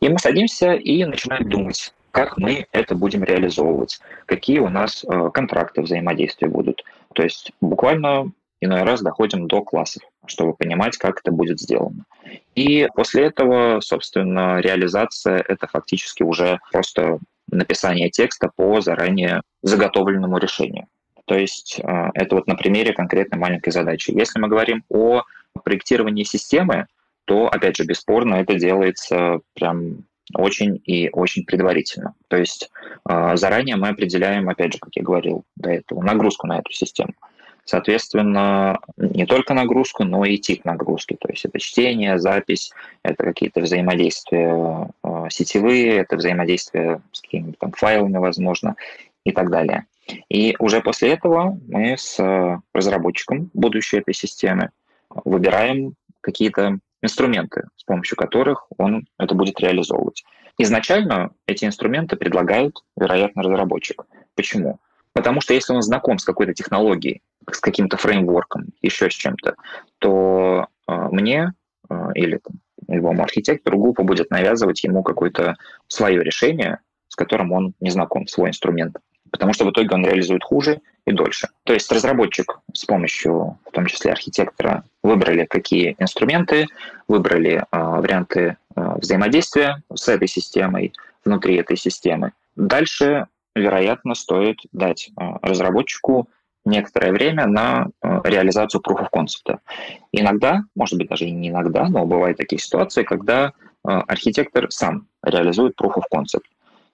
[0.00, 5.30] И мы садимся и начинаем думать, как мы это будем реализовывать, какие у нас э,
[5.32, 6.84] контракты взаимодействия будут.
[7.14, 12.04] То есть буквально иной раз доходим до классов, чтобы понимать, как это будет сделано.
[12.54, 17.18] И после этого, собственно, реализация— это фактически уже просто
[17.52, 20.86] написание текста по заранее заготовленному решению.
[21.26, 24.10] То есть э, это вот на примере конкретной маленькой задачи.
[24.10, 25.22] Если мы говорим о
[25.64, 26.86] проектировании системы,
[27.24, 32.14] то, опять же, бесспорно это делается прям очень и очень предварительно.
[32.28, 32.70] То есть
[33.08, 37.12] э, заранее мы определяем, опять же, как я говорил до этого, нагрузку на эту систему.
[37.64, 41.16] Соответственно, не только нагрузку, но и тип нагрузки.
[41.20, 42.72] То есть это чтение, запись,
[43.02, 48.74] это какие-то взаимодействия э, сетевые, это взаимодействие с какими-то там файлами, возможно,
[49.24, 49.86] и так далее.
[50.28, 54.70] И уже после этого мы с э, разработчиком будущей этой системы
[55.24, 60.24] выбираем какие-то инструменты, с помощью которых он это будет реализовывать.
[60.58, 64.04] Изначально эти инструменты предлагают, вероятно, разработчик.
[64.34, 64.78] Почему?
[65.12, 69.56] Потому что если он знаком с какой-то технологией, с каким-то фреймворком, еще с чем-то,
[69.98, 71.52] то э, мне
[71.88, 72.40] э, или
[72.88, 78.50] любому архитектору группа будет навязывать ему какое-то свое решение, с которым он не знаком, свой
[78.50, 78.96] инструмент
[79.32, 81.48] потому что в итоге он реализует хуже и дольше.
[81.64, 86.66] То есть разработчик с помощью, в том числе архитектора, выбрали, какие инструменты,
[87.08, 90.92] выбрали э, варианты э, взаимодействия с этой системой,
[91.24, 92.32] внутри этой системы.
[92.54, 93.26] Дальше,
[93.56, 96.28] вероятно, стоит дать э, разработчику
[96.64, 99.58] некоторое время на э, реализацию proof of concept.
[100.12, 103.52] Иногда, может быть, даже и не иногда, но бывают такие ситуации, когда
[103.84, 106.44] архитектор сам реализует proof of concept.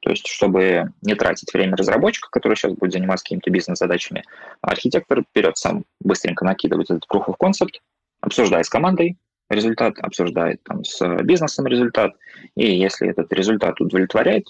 [0.00, 4.24] То есть, чтобы не тратить время разработчика, который сейчас будет заниматься какими-то бизнес-задачами,
[4.62, 7.80] архитектор берет сам, быстренько накидывает этот proof of concept,
[8.20, 9.18] обсуждает с командой
[9.50, 12.12] результат, обсуждает там, с бизнесом результат,
[12.54, 14.46] и если этот результат удовлетворяет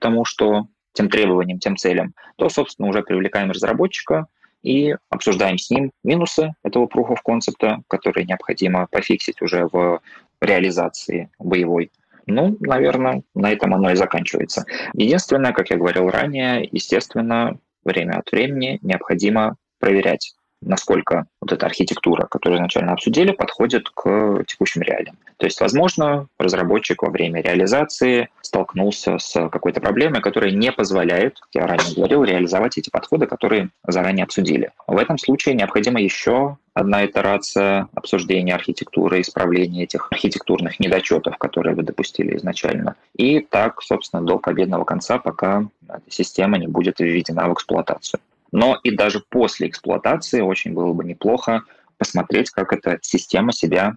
[0.00, 4.26] тому, что тем требованиям, тем целям, то, собственно, уже привлекаем разработчика
[4.62, 10.00] и обсуждаем с ним минусы этого proof of concept, которые необходимо пофиксить уже в
[10.40, 11.90] реализации боевой.
[12.26, 14.66] Ну, наверное, на этом оно и заканчивается.
[14.92, 22.26] Единственное, как я говорил ранее, естественно, время от времени необходимо проверять насколько вот эта архитектура,
[22.26, 25.16] которую изначально обсудили, подходит к текущим реалиям.
[25.36, 31.48] То есть, возможно, разработчик во время реализации столкнулся с какой-то проблемой, которая не позволяет, как
[31.54, 34.72] я ранее говорил, реализовать эти подходы, которые заранее обсудили.
[34.86, 41.82] В этом случае необходима еще одна итерация обсуждения архитектуры, исправления этих архитектурных недочетов, которые вы
[41.82, 42.96] допустили изначально.
[43.16, 48.20] И так, собственно, до победного конца, пока эта система не будет введена в эксплуатацию.
[48.52, 51.62] Но и даже после эксплуатации очень было бы неплохо
[51.96, 53.96] посмотреть, как эта система себя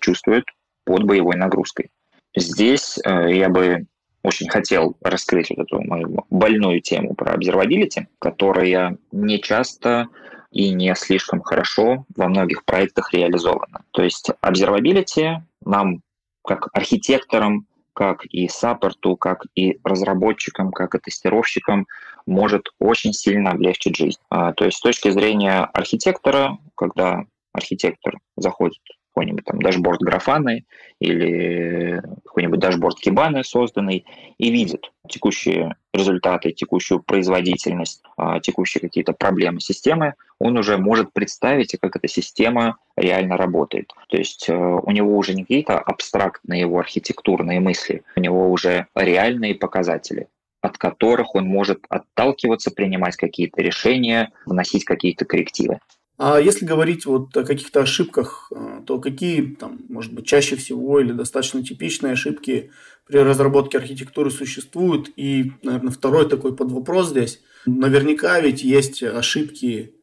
[0.00, 0.44] чувствует
[0.84, 1.90] под боевой нагрузкой.
[2.34, 3.86] Здесь э, я бы
[4.22, 10.08] очень хотел раскрыть вот эту мою больную тему про observability, которая не часто
[10.50, 13.84] и не слишком хорошо во многих проектах реализована.
[13.90, 16.02] То есть observability нам,
[16.44, 17.66] как архитекторам,
[17.98, 21.88] как и саппорту, как и разработчикам, как и тестировщикам
[22.26, 24.20] может очень сильно облегчить жизнь.
[24.30, 28.78] А, то есть с точки зрения архитектора, когда архитектор заходит
[29.18, 30.64] какой-нибудь там дашборд графаны
[31.00, 34.04] или какой-нибудь дашборд кибаны созданный
[34.38, 41.76] и видит текущие результаты, текущую производительность, а, текущие какие-то проблемы системы, он уже может представить,
[41.80, 43.92] как эта система реально работает.
[44.08, 48.86] То есть э, у него уже не какие-то абстрактные его архитектурные мысли, у него уже
[48.94, 50.28] реальные показатели
[50.60, 55.78] от которых он может отталкиваться, принимать какие-то решения, вносить какие-то коррективы.
[56.18, 60.98] А если говорить вот о каких-то ошибках, э, то какие, там, может быть, чаще всего
[60.98, 62.72] или достаточно типичные ошибки
[63.06, 65.10] при разработке архитектуры существуют?
[65.14, 67.40] И, наверное, второй такой под вопрос здесь.
[67.66, 69.94] Наверняка ведь есть ошибки,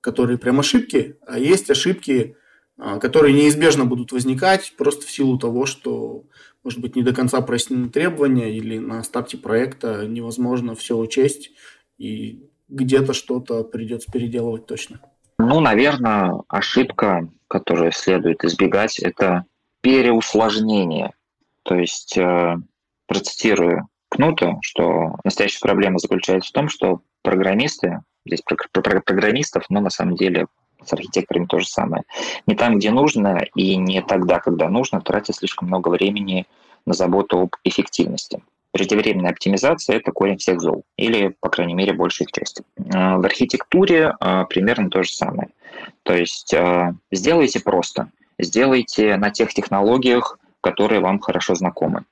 [0.00, 2.36] которые прям ошибки, а есть ошибки,
[2.78, 6.24] э, которые неизбежно будут возникать просто в силу того, что,
[6.64, 11.50] может быть, не до конца прояснены требования или на старте проекта невозможно все учесть,
[11.98, 15.00] и где-то что-то придется переделывать точно.
[15.38, 19.44] Ну, наверное, ошибка, которую следует избегать, это
[19.80, 21.12] переусложнение.
[21.62, 22.56] То есть, э,
[23.06, 29.64] процитирую Кнута, что настоящая проблема заключается в том, что программисты, здесь про, про, про программистов,
[29.68, 30.46] но на самом деле
[30.84, 32.04] с архитекторами то же самое,
[32.46, 36.46] не там, где нужно, и не тогда, когда нужно, тратят слишком много времени
[36.86, 38.42] на заботу об эффективности.
[38.72, 42.62] Преждевременная оптимизация– это корень всех зол, или, по крайней мере, большей их части.
[42.94, 45.48] А, в архитектуре а, примерно то же самое.
[46.02, 48.10] То есть а, сделайте просто.
[48.38, 52.04] Сделайте на тех технологиях, которые вам хорошо знакомы.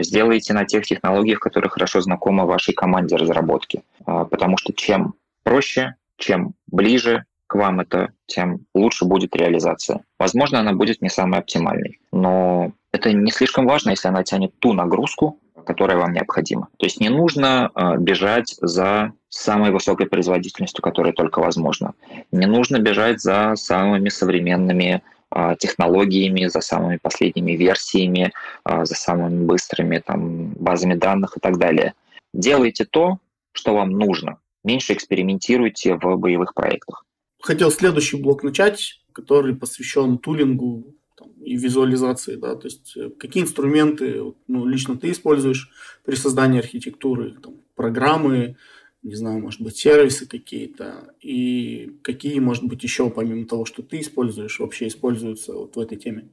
[0.00, 3.82] Сделайте на тех технологиях, которые хорошо знакомы вашей команде разработки.
[4.04, 10.04] Потому что чем проще, чем ближе к вам это, тем лучше будет реализация.
[10.18, 14.72] Возможно, она будет не самой оптимальной, но это не слишком важно, если она тянет ту
[14.72, 16.68] нагрузку, которая вам необходима.
[16.78, 21.94] То есть не нужно э, бежать за самой высокой производительностью, которая только возможно.
[22.32, 25.02] Не нужно бежать за самыми современными
[25.34, 28.32] э, технологиями, за самыми последними версиями,
[28.64, 31.94] э, за самыми быстрыми там, базами данных и так далее.
[32.32, 33.18] Делайте то,
[33.52, 34.38] что вам нужно.
[34.64, 37.04] Меньше экспериментируйте в боевых проектах.
[37.42, 43.42] Хотел следующий блок начать, который посвящен тулингу там, и визуализации, да, то есть э, какие
[43.42, 45.70] инструменты ну, лично ты используешь
[46.04, 48.56] при создании архитектуры, там, программы,
[49.02, 54.00] не знаю, может быть, сервисы какие-то, и какие, может быть, еще, помимо того, что ты
[54.00, 56.28] используешь, вообще используются вот в этой теме?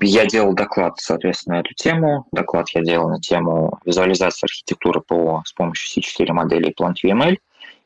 [0.00, 2.26] Я делал доклад, соответственно, на эту тему.
[2.30, 7.38] Доклад я делал на тему визуализации архитектуры по с помощью C4 модели PlantVML,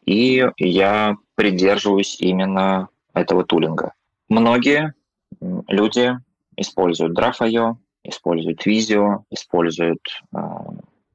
[0.05, 3.95] и я придерживаюсь именно этого тулинга.
[4.29, 4.95] Многие
[5.41, 6.19] люди
[6.57, 10.01] используют Graph.io, используют Visio, используют
[10.35, 10.39] э,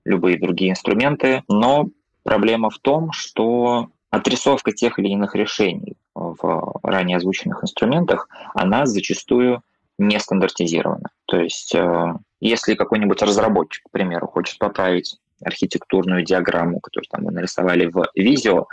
[0.06, 1.88] любые другие инструменты, но
[2.23, 9.63] проблема в том, что отрисовка тех или иных решений в ранее озвученных инструментах, она зачастую
[9.97, 11.10] не стандартизирована.
[11.26, 17.32] То есть, э, если какой-нибудь разработчик, к примеру, хочет поправить архитектурную диаграмму, которую там мы
[17.32, 18.65] нарисовали в Visio,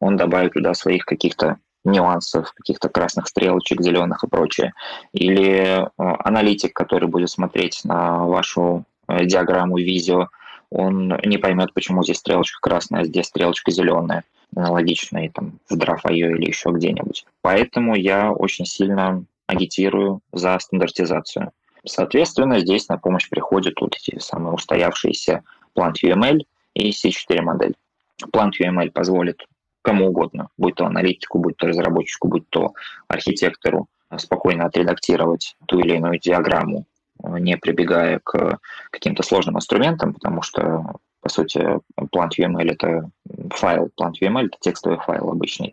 [0.00, 4.72] он добавит туда своих каких-то нюансов, каких-то красных стрелочек, зеленых и прочее.
[5.12, 10.28] Или аналитик, который будет смотреть на вашу диаграмму видео,
[10.70, 16.32] он не поймет, почему здесь стрелочка красная, а здесь стрелочка зеленая, аналогичная там, в Draft.io
[16.32, 17.24] или еще где-нибудь.
[17.40, 21.52] Поэтому я очень сильно агитирую за стандартизацию.
[21.84, 25.44] Соответственно, здесь на помощь приходят вот эти самые устоявшиеся
[25.78, 26.40] Plant UML
[26.74, 27.76] и C4 модель.
[28.32, 29.46] Plant UML позволит
[29.86, 32.74] кому угодно, будь то аналитику, будь то разработчику, будь то
[33.06, 36.86] архитектору, спокойно отредактировать ту или иную диаграмму,
[37.22, 38.58] не прибегая к
[38.90, 41.60] каким-то сложным инструментам, потому что, по сути,
[42.00, 43.10] Plant UML— это
[43.50, 45.72] файл, Plant UML— это текстовый файл обычный.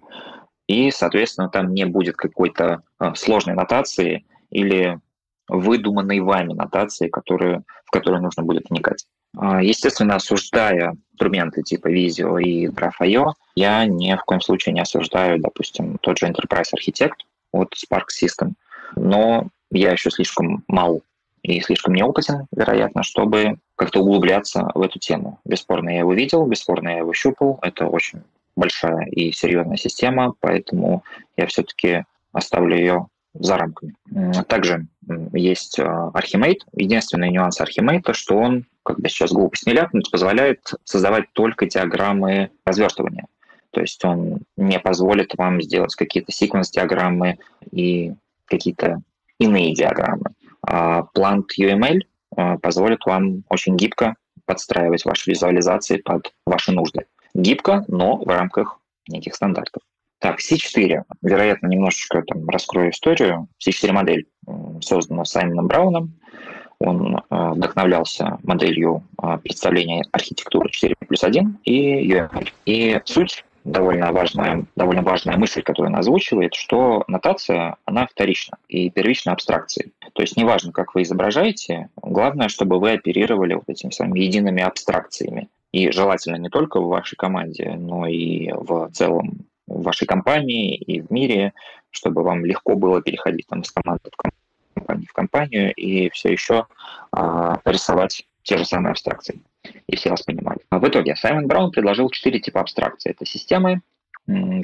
[0.67, 4.99] И, соответственно, там не будет какой-то а, сложной нотации или
[5.47, 9.08] выдуманной вами нотации, которые, в которые нужно будет вникать.
[9.38, 15.39] А, естественно, осуждая инструменты типа Visio и Graph.io, я ни в коем случае не осуждаю,
[15.39, 17.17] допустим, тот же Enterprise Architect
[17.52, 18.54] от Spark System,
[18.96, 21.02] но я еще слишком мал
[21.41, 25.39] и слишком неопытен, вероятно, чтобы как-то углубляться в эту тему.
[25.46, 27.60] Бесспорно, я его видел, бесспорно, я его щупал.
[27.62, 28.22] Это очень
[28.56, 31.04] большая и серьезная система, поэтому
[31.36, 33.96] я все-таки оставлю ее за рамками.
[34.48, 34.88] Также
[35.34, 36.60] есть а, Archimate.
[36.76, 43.28] Единственный нюанс Archimate, что он, когда сейчас глупость не ляпнуть, позволяет создавать только диаграммы развертывания.
[43.72, 47.39] То есть он не позволит вам сделать какие-то секвенс-диаграммы
[47.72, 48.13] и
[48.46, 49.02] какие-то
[49.39, 50.34] иные диаграммы.
[50.65, 52.02] А Plant UML
[52.36, 54.15] а, позволит вам очень гибко
[54.46, 57.06] подстраивать ваши визуализации под ваши нужды.
[57.34, 59.82] Гибко, но в рамках неких стандартов.
[60.19, 61.04] Так, C4.
[61.22, 63.48] Вероятно, немножечко там раскрою историю.
[63.60, 64.28] C4 модель
[64.82, 66.13] создана Саймоном Брауном.
[66.84, 72.50] Он э, вдохновлялся моделью э, представления архитектуры 4 плюс 1 и UML.
[72.65, 78.89] И суть довольно важная, довольно важная мысль, которую он озвучивает, что нотация, она вторична и
[78.89, 79.93] первична абстракции.
[80.13, 85.48] То есть неважно, как вы изображаете, главное, чтобы вы оперировали вот этими самыми едиными абстракциями.
[85.72, 91.02] И желательно не только в вашей команде, но и в целом в вашей компании и
[91.02, 91.54] в мире,
[91.89, 94.17] чтобы вам легко было переходить там, из команды в
[94.74, 96.68] компанию в компанию и все еще
[97.12, 99.42] а, рисовать те же самые абстракции,
[99.88, 100.60] и все вас понимали.
[100.70, 103.12] В итоге Саймон Браун предложил четыре типа абстракций.
[103.12, 103.82] Это системы,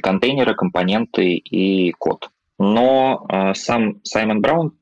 [0.02, 2.30] контейнеры, компоненты и код.
[2.58, 4.72] Но э, сам Саймон Браун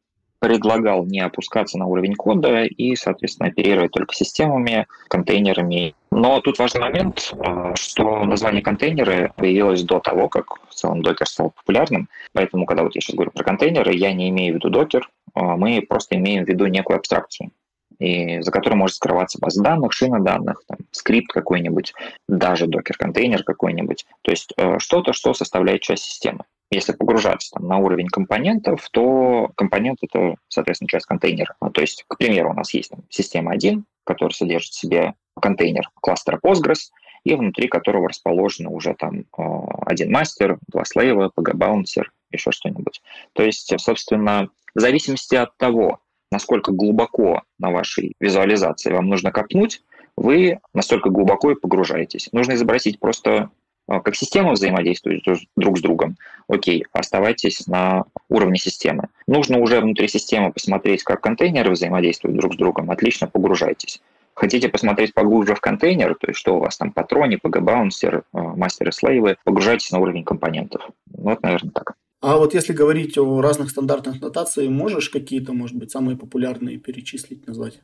[0.41, 5.95] предлагал не опускаться на уровень кода и, соответственно, оперировать только системами, контейнерами.
[6.11, 11.27] Но тут важный момент, э, что название контейнеры появилось до того, как в целом докер
[11.27, 12.09] стал популярным.
[12.33, 15.83] Поэтому, когда вот я сейчас говорю про контейнеры, я не имею в виду докер, мы
[15.83, 17.51] просто имеем в виду некую абстракцию
[17.99, 21.95] и за которой может скрываться база данных, шина данных, там, скрипт какой-нибудь,
[22.29, 24.07] даже докер-контейнер какой-нибудь.
[24.23, 26.45] То есть э, что-то, что составляет часть системы.
[26.71, 31.57] Если погружаться там, на уровень компонентов, то компонент— это, соответственно, часть контейнера.
[31.61, 35.15] Ну, то есть, к примеру, у нас есть там, система 1, которая содержит в себе
[35.41, 36.91] контейнер кластера Postgres,
[37.25, 39.43] и внутри которого расположены уже там э,
[39.87, 43.03] один мастер, два слейва, PG-баунсер, еще что-нибудь.
[43.33, 46.01] То есть, собственно, в зависимости от того,
[46.31, 49.83] насколько глубоко на вашей визуализации вам нужно копнуть,
[50.17, 52.29] вы настолько глубоко и погружаетесь.
[52.33, 53.51] Нужно изобразить просто
[53.89, 55.25] а, как система взаимодействует
[55.57, 59.09] друг с другом, окей, оставайтесь на уровне системы.
[59.27, 64.03] Нужно уже внутри системы посмотреть, как контейнеры взаимодействуют друг с другом, отлично погружайтесь.
[64.35, 69.37] Хотите посмотреть поглубже в контейнер, то есть что у вас там патрони, PG-баунсер, мастеры слейвы,
[69.43, 70.89] погружайтесь на уровень компонентов.
[71.11, 71.95] Вот, наверное, так.
[72.21, 77.47] А вот если говорить о разных стандартных нотациях, можешь какие-то, может быть, самые популярные перечислить,
[77.47, 77.81] назвать?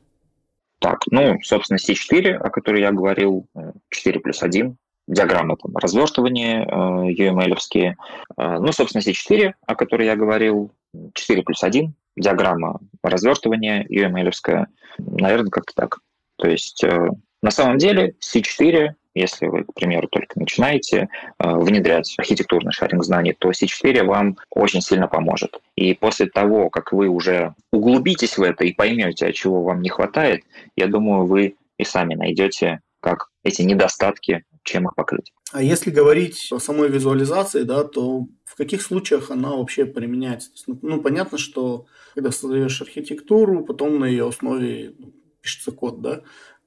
[0.79, 3.47] Так, ну, собственно, C4, о которой я говорил,
[3.89, 7.95] 4 плюс 1, диаграммы там, развертывания э, UML-овские.
[8.37, 10.71] Э, ну, собственно, C4, о которой я говорил,
[11.13, 14.67] 4 плюс 1, диаграмма развертывания UML-овская.
[14.97, 15.99] Наверное, как-то так.
[16.37, 17.09] То есть, э,
[17.41, 21.07] на самом деле, C4 если вы, к примеру, только начинаете
[21.39, 25.59] э, внедрять архитектурный шаринг знаний, то C4 вам очень сильно поможет.
[25.75, 29.89] И после того, как вы уже углубитесь в это и поймете, от чего вам не
[29.89, 30.43] хватает,
[30.75, 35.31] я думаю, вы и сами найдете, как эти недостатки, чем их покрыть.
[35.51, 40.49] А если говорить о самой визуализации, да, то в каких случаях она вообще применяется?
[40.67, 44.95] Ну, ну, понятно, что когда создаешь архитектуру, потом на ее основе
[45.41, 46.23] пишется код, да,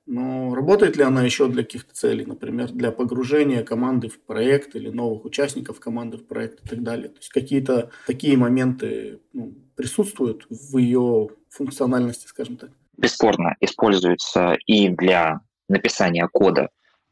[0.09, 4.88] но работает ли она еще для каких-то целей, например, для погружения команды в проект или
[4.88, 7.11] новых участников команды в проект и так далее?
[7.11, 12.70] То есть какие-то такие моменты ну, присутствуют в ее функциональности, скажем так?
[12.96, 16.70] Бесспорно используется и для написания кода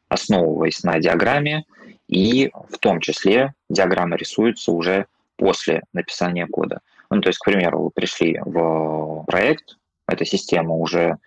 [0.09, 1.65] основываясь на диаграмме,
[2.07, 6.79] и в том числе диаграмма рисуется уже после написания кода.
[7.09, 9.77] Ну, то есть, к примеру, вы пришли в проект,
[10.07, 11.17] эта система уже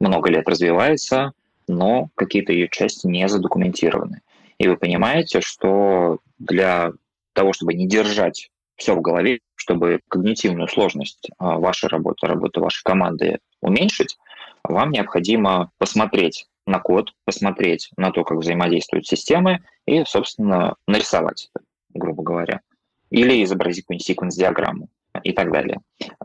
[0.00, 1.32] много лет развивается,
[1.68, 4.22] но какие-то ее части не задокументированы.
[4.58, 6.92] И вы понимаете, что для
[7.32, 12.82] того, чтобы не держать все в голове, чтобы когнитивную сложность а, вашей работы, работы вашей
[12.82, 14.16] команды уменьшить,
[14.62, 21.64] вам необходимо посмотреть на код, посмотреть на то, как взаимодействуют системы и, собственно, нарисовать это,
[21.94, 22.60] грубо говоря.
[23.10, 24.88] Или изобразить какую-нибудь секвенс-диаграмму
[25.22, 25.80] и так далее.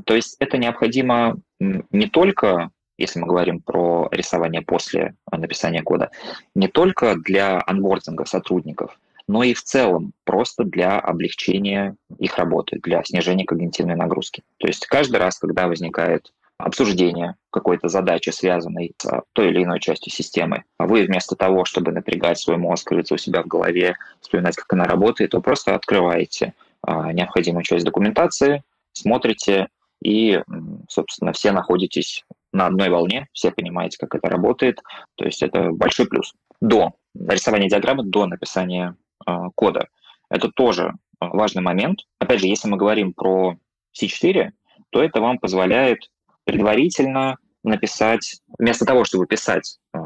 [0.05, 2.71] То есть это необходимо не только,
[3.01, 6.11] если мы говорим про рисование после написания кода,
[6.55, 13.03] не только для анбординга сотрудников, но и в целом просто для облегчения их работы, для
[13.03, 14.43] снижения когнитивной нагрузки.
[14.57, 20.11] То есть каждый раз, когда возникает обсуждение какой-то задачи, связанной с той или иной частью
[20.11, 24.55] системы, а вы вместо того, чтобы напрягать свой мозг, крыться у себя в голове, вспоминать,
[24.55, 29.67] как она работает, вы просто открываете а, необходимую часть документации, смотрите
[30.03, 30.41] и,
[30.89, 34.81] собственно, все находитесь на одной волне, все понимаете, как это работает.
[35.15, 36.33] То есть это большой плюс.
[36.59, 38.95] До нарисования диаграммы, до написания
[39.25, 39.87] э, кода.
[40.29, 41.99] Это тоже важный момент.
[42.19, 43.57] Опять же, если мы говорим про
[43.99, 44.51] C4,
[44.89, 46.09] то это вам позволяет
[46.43, 49.99] предварительно написать, вместо того, чтобы писать э,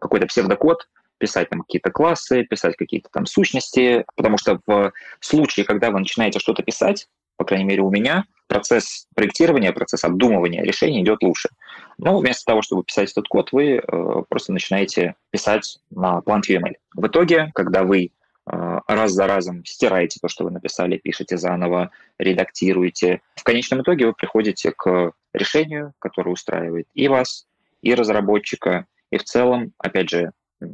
[0.00, 0.88] какой-то псевдокод,
[1.18, 6.38] писать там какие-то классы, писать какие-то там сущности, потому что в случае, когда вы начинаете
[6.38, 11.50] что-то писать, по крайней мере у меня, процесс проектирования, процесс обдумывания решений идет лучше.
[11.98, 16.74] Но вместо того, чтобы писать этот код, вы э, просто начинаете писать на Plant.uml.
[16.94, 21.90] В итоге, когда вы э, раз за разом стираете то, что вы написали, пишете заново,
[22.18, 27.46] редактируете, в конечном итоге вы приходите к решению, которое устраивает и вас,
[27.82, 30.32] и разработчика, и в целом, опять же,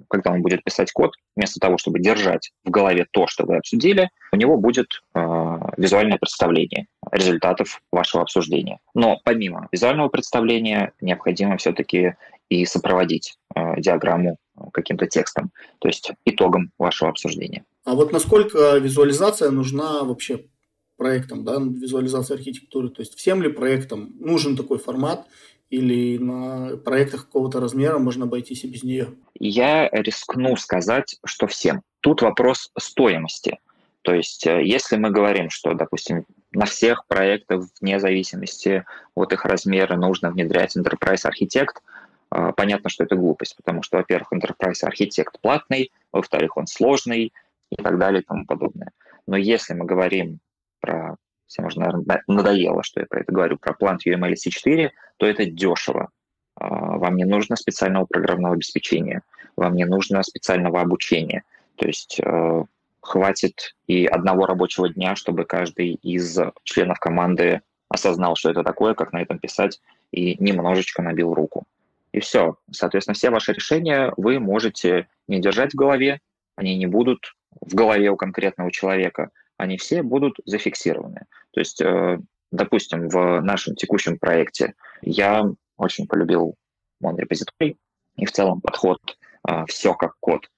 [0.08, 4.10] когда он будет писать код, вместо того, чтобы держать в голове то, что вы обсудили,
[4.32, 5.20] у него будет э,
[5.76, 8.78] визуальное представление результатов вашего обсуждения.
[8.94, 12.14] Но помимо визуального представления необходимо все-таки
[12.48, 14.36] и сопроводить э, диаграмму
[14.72, 17.64] каким-то текстом, то есть итогом вашего обсуждения.
[17.84, 20.44] А вот насколько визуализация нужна вообще
[20.96, 22.88] проектам, да, визуализация архитектуры?
[22.88, 25.26] То есть всем ли проектам нужен такой формат?
[25.70, 29.14] Или на проектах какого-то размера можно обойтись и без нее?
[29.38, 31.82] Я рискну сказать, что всем.
[32.00, 33.58] Тут вопрос стоимости.
[34.02, 38.84] То есть, э, если мы говорим, что, допустим, на всех проектах, вне зависимости
[39.14, 41.76] от их размера, нужно внедрять Enterprise Architect,
[42.30, 47.32] э, понятно, что это глупость, потому что, во-первых, Enterprise Architect платный, во-вторых, он сложный
[47.70, 48.92] и так далее и тому подобное.
[49.26, 50.38] Но если мы говорим
[50.80, 51.16] про
[51.54, 55.46] всем уже, наверное, надоело, что я про это говорю, про Plant UML C4, то это
[55.46, 56.10] дешево.
[56.56, 59.22] А, вам не нужно специального программного обеспечения,
[59.56, 61.44] вам не нужно специального обучения.
[61.76, 62.64] То есть э,
[63.00, 69.12] хватит и одного рабочего дня, чтобы каждый из членов команды осознал, что это такое, как
[69.12, 69.80] на этом писать,
[70.10, 71.64] и немножечко набил руку.
[72.12, 72.56] И все.
[72.70, 76.20] Соответственно, все ваши решения вы можете не держать в голове,
[76.56, 81.26] они не будут в голове у конкретного человека– они все будут зафиксированы.
[81.52, 82.18] То есть, э,
[82.50, 85.44] допустим, в нашем текущем проекте я
[85.76, 86.56] очень полюбил
[87.00, 87.76] монорепозиторий
[88.16, 88.98] и в целом подход
[89.48, 90.48] э, «все как код».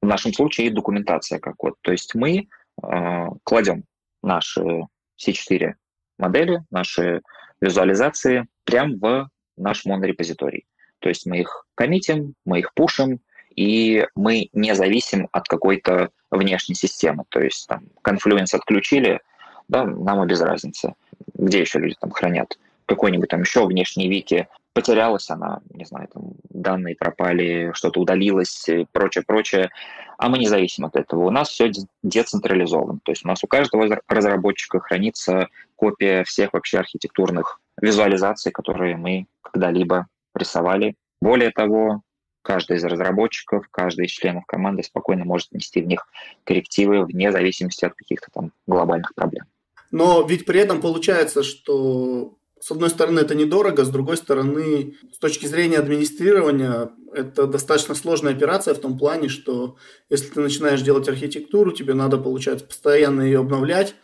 [0.00, 1.74] В нашем случае и документация как код.
[1.82, 2.48] То есть мы
[2.82, 3.84] э, кладем
[4.22, 4.86] наши
[5.20, 5.74] C4
[6.18, 7.22] модели, наши
[7.60, 10.66] визуализации прямо в наш монорепозиторий.
[11.00, 13.20] То есть мы их коммитим, мы их пушим,
[13.54, 17.24] и мы не зависим от какой-то внешней системы.
[17.28, 19.20] То есть там Confluence отключили,
[19.68, 20.94] да, нам и без разницы.
[21.34, 22.58] Где еще люди там хранят?
[22.86, 24.48] Какой-нибудь там еще внешний вики
[24.78, 29.70] потерялась она, не знаю, там данные пропали, что-то удалилось, прочее, прочее.
[30.18, 31.26] А мы не зависим от этого.
[31.26, 31.72] У нас все
[32.04, 33.00] децентрализовано.
[33.02, 39.26] То есть у нас у каждого разработчика хранится копия всех вообще архитектурных визуализаций, которые мы
[39.42, 40.94] когда-либо рисовали.
[41.20, 42.02] Более того,
[42.42, 46.06] каждый из разработчиков, каждый из членов команды спокойно может внести в них
[46.44, 49.44] коррективы вне зависимости от каких-то там глобальных проблем.
[49.90, 55.18] Но ведь при этом получается, что с одной стороны это недорого, с другой стороны, с
[55.18, 59.76] точки зрения администрирования, это достаточно сложная операция в том плане, что
[60.10, 63.94] если ты начинаешь делать архитектуру, тебе надо, получается, постоянно ее обновлять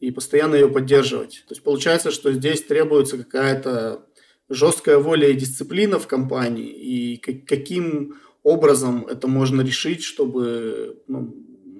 [0.00, 1.44] и постоянно ее поддерживать.
[1.48, 4.06] То есть получается, что здесь требуется какая-то
[4.48, 11.34] жесткая воля и дисциплина в компании, и каким образом это можно решить, чтобы ну,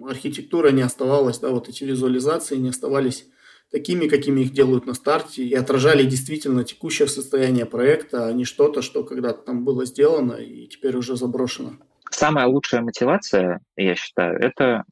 [0.09, 3.27] архитектура не оставалась, да, вот эти визуализации не оставались
[3.71, 8.83] такими, какими их делают на старте, и отражали действительно текущее состояние проекта, а не что-то,
[8.83, 11.73] что когда-то там было сделано и теперь уже заброшено.
[12.11, 14.85] самая лучшая мотивация, я считаю, это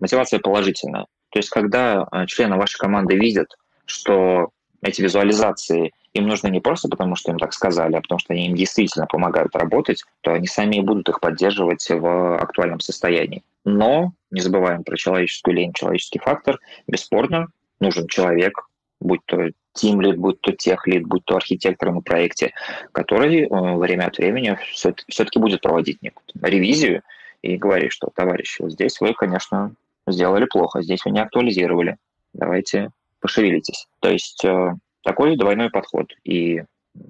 [0.00, 1.06] мотивация положительная.
[1.30, 3.48] То есть, когда э, члены вашей команды видят,
[3.84, 4.50] что
[4.82, 8.46] эти визуализации им нужны не просто потому, что им так сказали, а потому что они
[8.46, 13.42] им действительно помогают работать, то они сами будут их поддерживать в актуальном состоянии.
[13.64, 16.58] Но не забываем про человеческую лень, человеческий фактор.
[16.86, 17.48] Бесспорно,
[17.80, 18.68] нужен человек,
[19.00, 22.52] будь то тимлид, будь то техлид, будь то архитектор на проекте,
[22.92, 27.02] который э, время от времени все-таки будет проводить некую ревизию
[27.42, 29.72] и говорить, что, товарищи, вот здесь вы, конечно,
[30.06, 31.96] сделали плохо, здесь вы не актуализировали,
[32.32, 32.90] давайте
[33.20, 33.86] пошевелитесь.
[34.00, 34.74] То есть э,
[35.06, 36.12] такой двойной подход.
[36.24, 36.62] И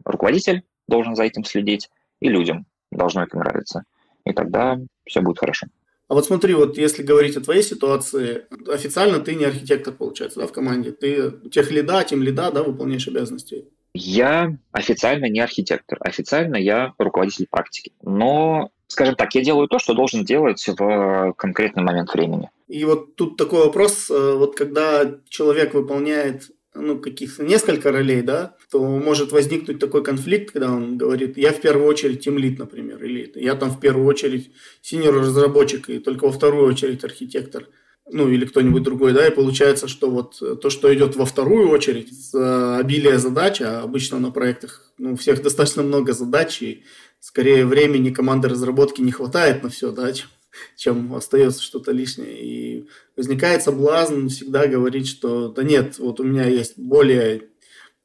[0.04, 1.88] руководитель должен за этим следить,
[2.20, 3.84] и людям должно это нравиться.
[4.24, 5.66] И тогда все будет хорошо.
[6.08, 8.42] А вот смотри, вот если говорить о твоей ситуации,
[8.72, 10.92] официально ты не архитектор, получается, да, в команде.
[10.92, 13.64] Ты тех лида, тем лида, да, выполняешь обязанности.
[13.94, 15.98] Я официально не архитектор.
[16.00, 17.92] Официально я руководитель практики.
[18.02, 22.50] Но, скажем так, я делаю то, что должен делать в конкретный момент времени.
[22.68, 26.50] И вот тут такой вопрос, э, вот когда человек выполняет
[26.80, 31.60] ну, каких-то несколько ролей, да, то может возникнуть такой конфликт, когда он говорит, я в
[31.60, 34.50] первую очередь тимлит, например, или я там в первую очередь
[34.82, 37.68] синер разработчик, и только во вторую очередь архитектор,
[38.10, 42.12] ну, или кто-нибудь другой, да, и получается, что вот то, что идет во вторую очередь,
[42.34, 46.84] обилие задач, а обычно на проектах, ну, у всех достаточно много задач, и
[47.20, 50.28] скорее времени команды разработки не хватает на все, да, чем
[50.76, 52.40] чем остается что-то лишнее.
[52.40, 57.48] И возникает соблазн всегда говорить, что да нет, вот у меня есть более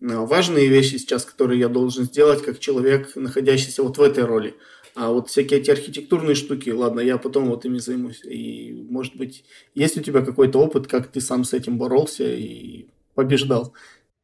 [0.01, 4.55] а, важные вещи сейчас, которые я должен сделать как человек, находящийся вот в этой роли.
[4.93, 8.23] А вот всякие эти архитектурные штуки, ладно, я потом вот ими займусь.
[8.25, 12.87] И, может быть, есть у тебя какой-то опыт, как ты сам с этим боролся и
[13.15, 13.73] побеждал?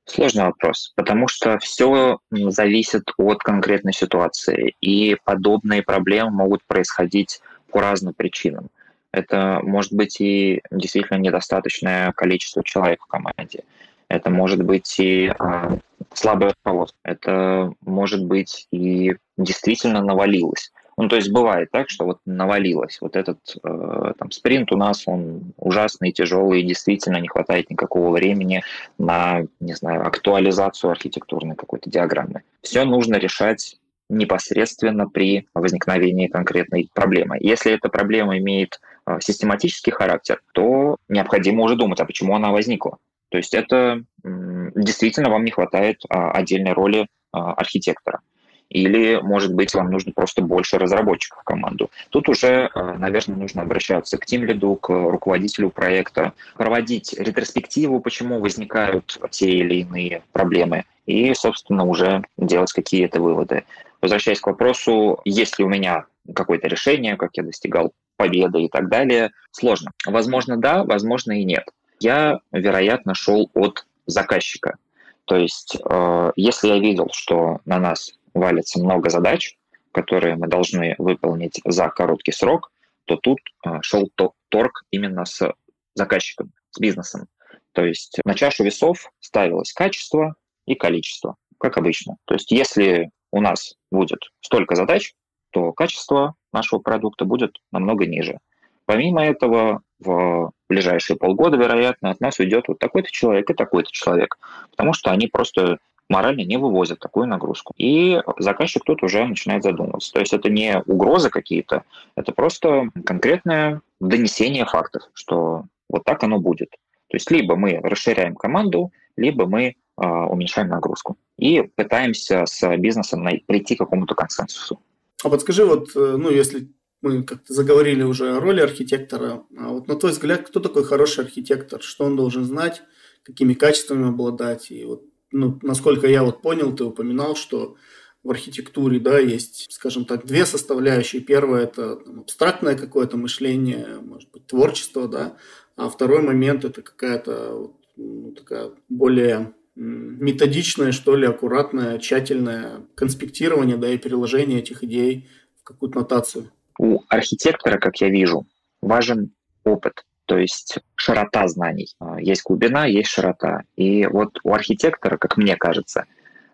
[0.05, 7.41] Сложный вопрос, потому что все зависит от конкретной ситуации, и подобные проблемы могут происходить
[7.71, 8.69] по разным причинам.
[9.11, 13.63] Это может быть и действительно недостаточное количество человек в команде.
[14.09, 15.77] Это может быть и э,
[16.13, 16.99] слабое руководство.
[17.03, 20.71] Это может быть и действительно навалилось.
[20.97, 22.97] Ну, то есть бывает так, что вот навалилось.
[23.01, 28.09] Вот этот э, там, спринт у нас, он ужасный, тяжелый, и действительно не хватает никакого
[28.09, 28.63] времени
[28.97, 32.41] на, не знаю, актуализацию архитектурной какой-то диаграммы.
[32.61, 33.77] Все нужно решать
[34.09, 37.37] непосредственно при возникновении конкретной проблемы.
[37.39, 42.97] Если эта проблема имеет а, систематический характер, то необходимо уже думать, а почему она возникла.
[43.29, 48.21] То есть это действительно вам не хватает а, отдельной роли а, архитектора.
[48.69, 51.89] Или, может быть, вам нужно просто больше разработчиков в команду.
[52.09, 59.49] Тут уже, наверное, нужно обращаться к тимлиду, к руководителю проекта, проводить ретроспективу, почему возникают те
[59.49, 63.63] или иные проблемы, и, собственно, уже делать какие-то выводы.
[64.01, 68.89] Возвращаясь к вопросу, есть ли у меня какое-то решение, как я достигал победы и так
[68.89, 69.91] далее, сложно.
[70.05, 71.65] Возможно, да, возможно и нет.
[71.99, 74.77] Я, вероятно, шел от заказчика.
[75.25, 79.57] То есть, э, если я видел, что на нас валится много задач,
[79.91, 82.71] которые мы должны выполнить за короткий срок,
[83.05, 84.09] то тут э, шел
[84.49, 85.51] торг именно с
[85.95, 87.27] заказчиком, с бизнесом.
[87.73, 90.35] То есть на чашу весов ставилось качество
[90.65, 92.17] и количество, как обычно.
[92.25, 95.13] То есть если у нас будет столько задач,
[95.51, 98.39] то качество нашего продукта будет намного ниже.
[98.85, 104.37] Помимо этого, в ближайшие полгода, вероятно, от нас уйдет вот такой-то человек и такой-то человек,
[104.71, 107.73] потому что они просто морально не вывозят такую нагрузку.
[107.77, 110.13] И заказчик тут уже начинает задумываться.
[110.13, 111.83] То есть это не угрозы какие-то,
[112.15, 116.69] это просто конкретное донесение фактов, что вот так оно будет.
[117.09, 119.75] То есть либо мы расширяем команду, либо мы
[120.05, 121.17] уменьшаем нагрузку.
[121.37, 124.79] И пытаемся с бизнесом прийти к какому-то консенсусу.
[125.23, 126.69] А подскажи, вот, э, ну, если
[127.01, 131.23] мы как-то заговорили уже о роли архитектора, а вот на твой взгляд, кто такой хороший
[131.25, 131.81] архитектор?
[131.81, 132.83] Что он должен знать,
[133.23, 134.71] какими качествами обладать?
[134.71, 137.75] И вот, ну, насколько я вот понял, ты упоминал, что
[138.23, 141.21] в архитектуре, да, есть, скажем так, две составляющие.
[141.21, 145.37] Первое– это там, абстрактное какое-то мышление, может быть, творчество, да,
[145.75, 153.89] а второй момент– это какая-то ну, такая более методичное, что ли, аккуратное, тщательное конспектирование, да,
[153.89, 155.29] и переложение этих идей
[155.61, 156.51] в какую-то нотацию.
[156.79, 158.47] У архитектора, как я вижу,
[158.81, 159.31] важен
[159.63, 161.89] опыт, то есть широта знаний.
[161.99, 163.63] А, есть глубина, есть широта.
[163.75, 166.05] И вот у архитектора, как мне кажется,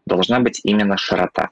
[0.05, 1.49] должна быть именно широта,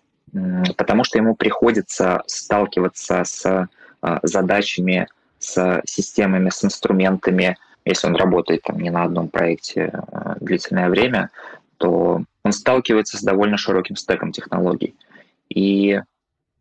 [0.77, 3.69] потому что ему приходится сталкиваться с
[4.01, 5.07] а, задачами,
[5.39, 11.29] с системами, с инструментами, если он работает там, не на одном проекте а, длительное время,
[11.81, 14.95] то он сталкивается с довольно широким стеком технологий.
[15.49, 15.99] И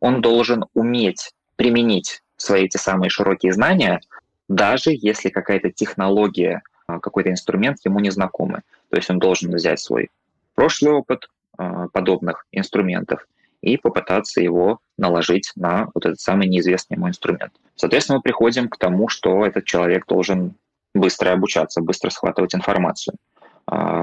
[0.00, 4.00] он должен уметь применить свои эти самые широкие знания,
[4.48, 8.62] даже если какая-то технология, а, какой-то инструмент ему не знакомы.
[8.88, 10.08] То есть он должен взять свой
[10.54, 13.26] прошлый опыт а, подобных инструментов
[13.60, 17.52] и попытаться его наложить на вот этот самый неизвестный ему инструмент.
[17.76, 20.54] Соответственно, мы приходим к тому, что этот человек должен
[20.94, 23.16] быстро обучаться, быстро схватывать информацию,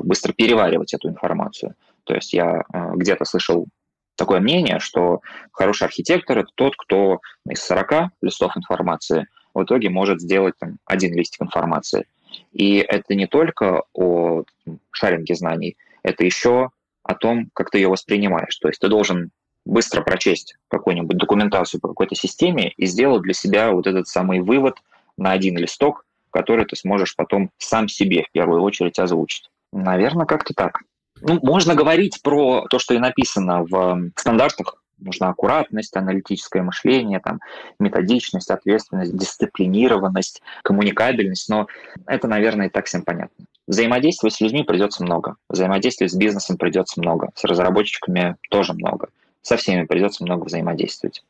[0.04, 1.76] быстро переваривать эту информацию.
[2.04, 3.68] То есть я где-то слышал
[4.16, 10.22] такое мнение, что хороший архитектор– это тот, кто из 40 листов информации в итоге может
[10.22, 12.06] сделать там, один листик информации.
[12.52, 14.44] И это не только о
[14.92, 16.70] шаринге знаний, это еще
[17.04, 18.56] о том, как ты ее воспринимаешь.
[18.58, 19.32] То есть ты должен
[19.66, 24.78] быстро прочесть какую-нибудь документацию по какой-то системе и сделать для себя вот этот самый вывод
[25.18, 29.50] на один листок, который ты сможешь потом сам себе в первую очередь озвучить.
[29.72, 30.80] Наверное, как-то так.
[31.22, 34.82] Ну, можно говорить про то, что и написано в стандартах.
[35.00, 37.40] Нужна аккуратность, аналитическое мышление, там,
[37.80, 41.68] методичность, ответственность, дисциплинированность, коммуникабельность, но
[42.08, 43.46] это, наверное, и так всем понятно.
[43.68, 49.10] Взаимодействовать с людьми придется много, взаимодействовать с бизнесом придется много, с разработчиками тоже много,
[49.44, 51.24] со всеми придется много взаимодействовать.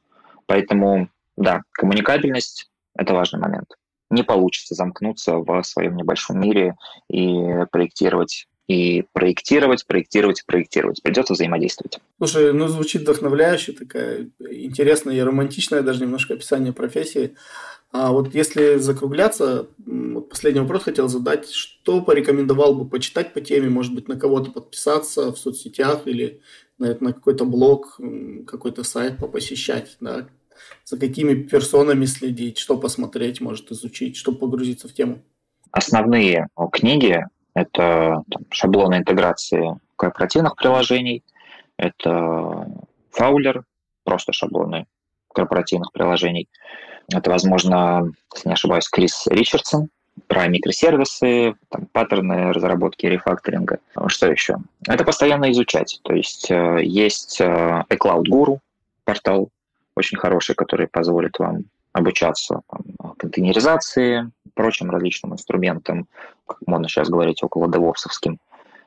[0.46, 3.76] Поэтому, да, коммуникабельность– это важный момент.
[4.10, 6.76] Не получится замкнуться в своем небольшом мире
[7.10, 11.02] и проектировать и проектировать, проектировать, проектировать.
[11.02, 12.00] Придется взаимодействовать.
[12.18, 17.36] Слушай, ну звучит вдохновляюще, такая интересная и романтичная даже немножко описание профессии.
[17.92, 21.50] А вот если закругляться, вот последний вопрос хотел задать.
[21.50, 23.70] Что порекомендовал бы почитать по теме?
[23.70, 26.42] Может быть, на кого-то подписаться в соцсетях или
[26.78, 28.00] на, на какой-то блог,
[28.46, 29.96] какой-то сайт попосещать?
[30.02, 30.28] Да?
[30.86, 32.58] За какими персонами следить?
[32.58, 35.24] Что посмотреть, может изучить, чтобы погрузиться в тему?
[35.72, 37.24] Основные книги
[37.58, 41.24] это там, шаблоны интеграции корпоративных приложений,
[41.76, 42.68] это
[43.10, 43.64] фаулер,
[44.04, 44.86] просто шаблоны
[45.34, 46.50] корпоративных приложений.
[47.12, 49.90] Это, возможно, если не ошибаюсь, Крис Ричардсон
[50.28, 53.80] про микросервисы, там, паттерны разработки рефакторинга.
[54.08, 54.58] Что еще?
[54.88, 56.00] Это постоянно изучать.
[56.04, 58.60] То есть э, есть э, iCloud Guru,
[59.04, 59.50] портал
[59.98, 62.62] очень хороший, который позволит вам обучаться
[63.18, 66.08] контейнеризации, прочим различным инструментам,
[66.46, 68.38] как можно сейчас говорить, около девопсовским,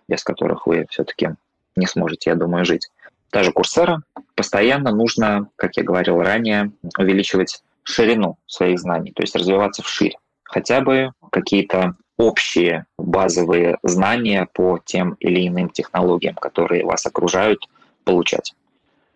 [0.09, 1.31] без которых вы все-таки
[1.75, 2.89] не сможете, я думаю, жить.
[3.33, 4.03] Даже курсера
[4.37, 10.17] постоянно нужно, как я говорил ранее, увеличивать ширину своих знаний, то есть развиваться вширь.
[10.45, 17.69] Хотя бы какие-то общие базовые знания по тем или иным технологиям, которые вас окружают,
[18.05, 18.55] получать.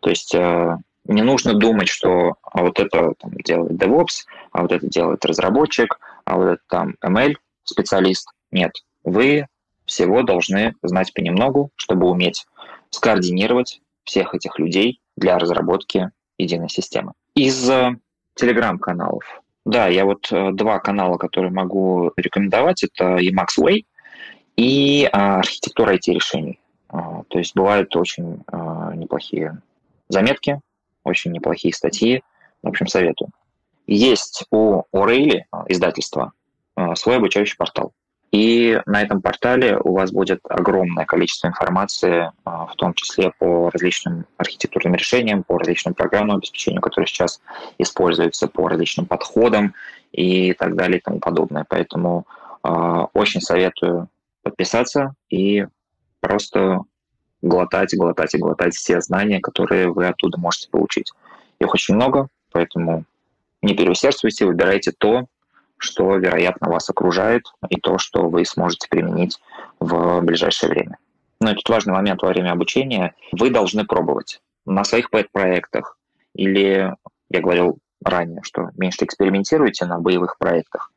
[0.00, 0.76] То есть э,
[1.06, 5.98] не нужно думать, что а вот это там, делает DevOps, а вот это делает разработчик,
[6.24, 7.34] а вот это там ML
[7.64, 8.28] специалист.
[8.50, 9.46] Нет, вы
[9.84, 12.46] всего должны знать понемногу, чтобы уметь
[12.90, 17.12] скоординировать всех этих людей для разработки единой системы.
[17.34, 17.96] Из э,
[18.34, 19.24] телеграм-каналов.
[19.64, 23.84] Да, я вот э, два канала, которые могу рекомендовать, это Emacs Way
[24.56, 26.60] и а, архитектура IT-решений.
[26.88, 29.60] А, то есть бывают очень а, неплохие
[30.08, 30.60] заметки,
[31.04, 32.22] очень неплохие статьи.
[32.62, 33.30] В общем, советую.
[33.86, 36.32] Есть у O'Reilly издательства
[36.94, 37.92] свой обучающий портал.
[38.32, 44.26] И на этом портале у вас будет огромное количество информации, в том числе по различным
[44.38, 47.40] архитектурным решениям, по различным программным обеспечению, которые сейчас
[47.78, 49.74] используются, по различным подходам
[50.10, 51.64] и так далее и тому подобное.
[51.68, 52.26] Поэтому
[52.62, 54.08] очень советую
[54.42, 55.66] подписаться и
[56.20, 56.80] просто
[57.44, 61.12] глотать, глотать и глотать все знания, которые вы оттуда можете получить.
[61.60, 63.04] Их очень много, поэтому
[63.62, 65.26] не переусердствуйте, выбирайте то,
[65.76, 69.38] что, вероятно, вас окружает, и то, что вы сможете применить
[69.80, 70.98] в ближайшее время.
[71.40, 73.14] Но этот важный момент во время обучения.
[73.32, 75.98] Вы должны пробовать на своих проектах
[76.34, 76.94] или,
[77.28, 80.90] я говорил ранее, что меньше экспериментируйте на боевых проектах.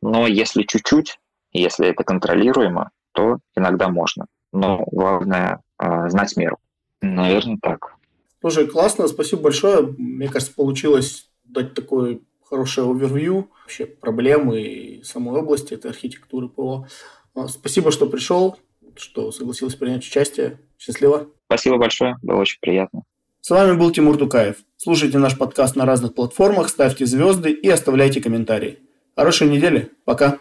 [0.00, 1.20] Но если чуть-чуть,
[1.52, 4.26] если это контролируемо, то иногда можно.
[4.52, 5.60] Но главное
[6.08, 6.58] знать меру.
[7.00, 7.94] Наверное, так.
[8.40, 9.82] Слушай, классно, спасибо большое.
[9.98, 16.86] Мне кажется, получилось дать такой хорошее овервью вообще проблемы и самой области этой архитектуры ПО.
[17.34, 18.58] А, спасибо, что пришел,
[18.96, 20.58] что согласился принять участие.
[20.78, 21.28] Счастливо.
[21.46, 23.04] Спасибо большое, было очень приятно.
[23.40, 24.56] С вами был Тимур Дукаев.
[24.76, 28.78] Слушайте наш подкаст на разных платформах, ставьте звезды и оставляйте комментарии.
[29.16, 29.90] Хорошей недели.
[30.04, 30.38] Пока.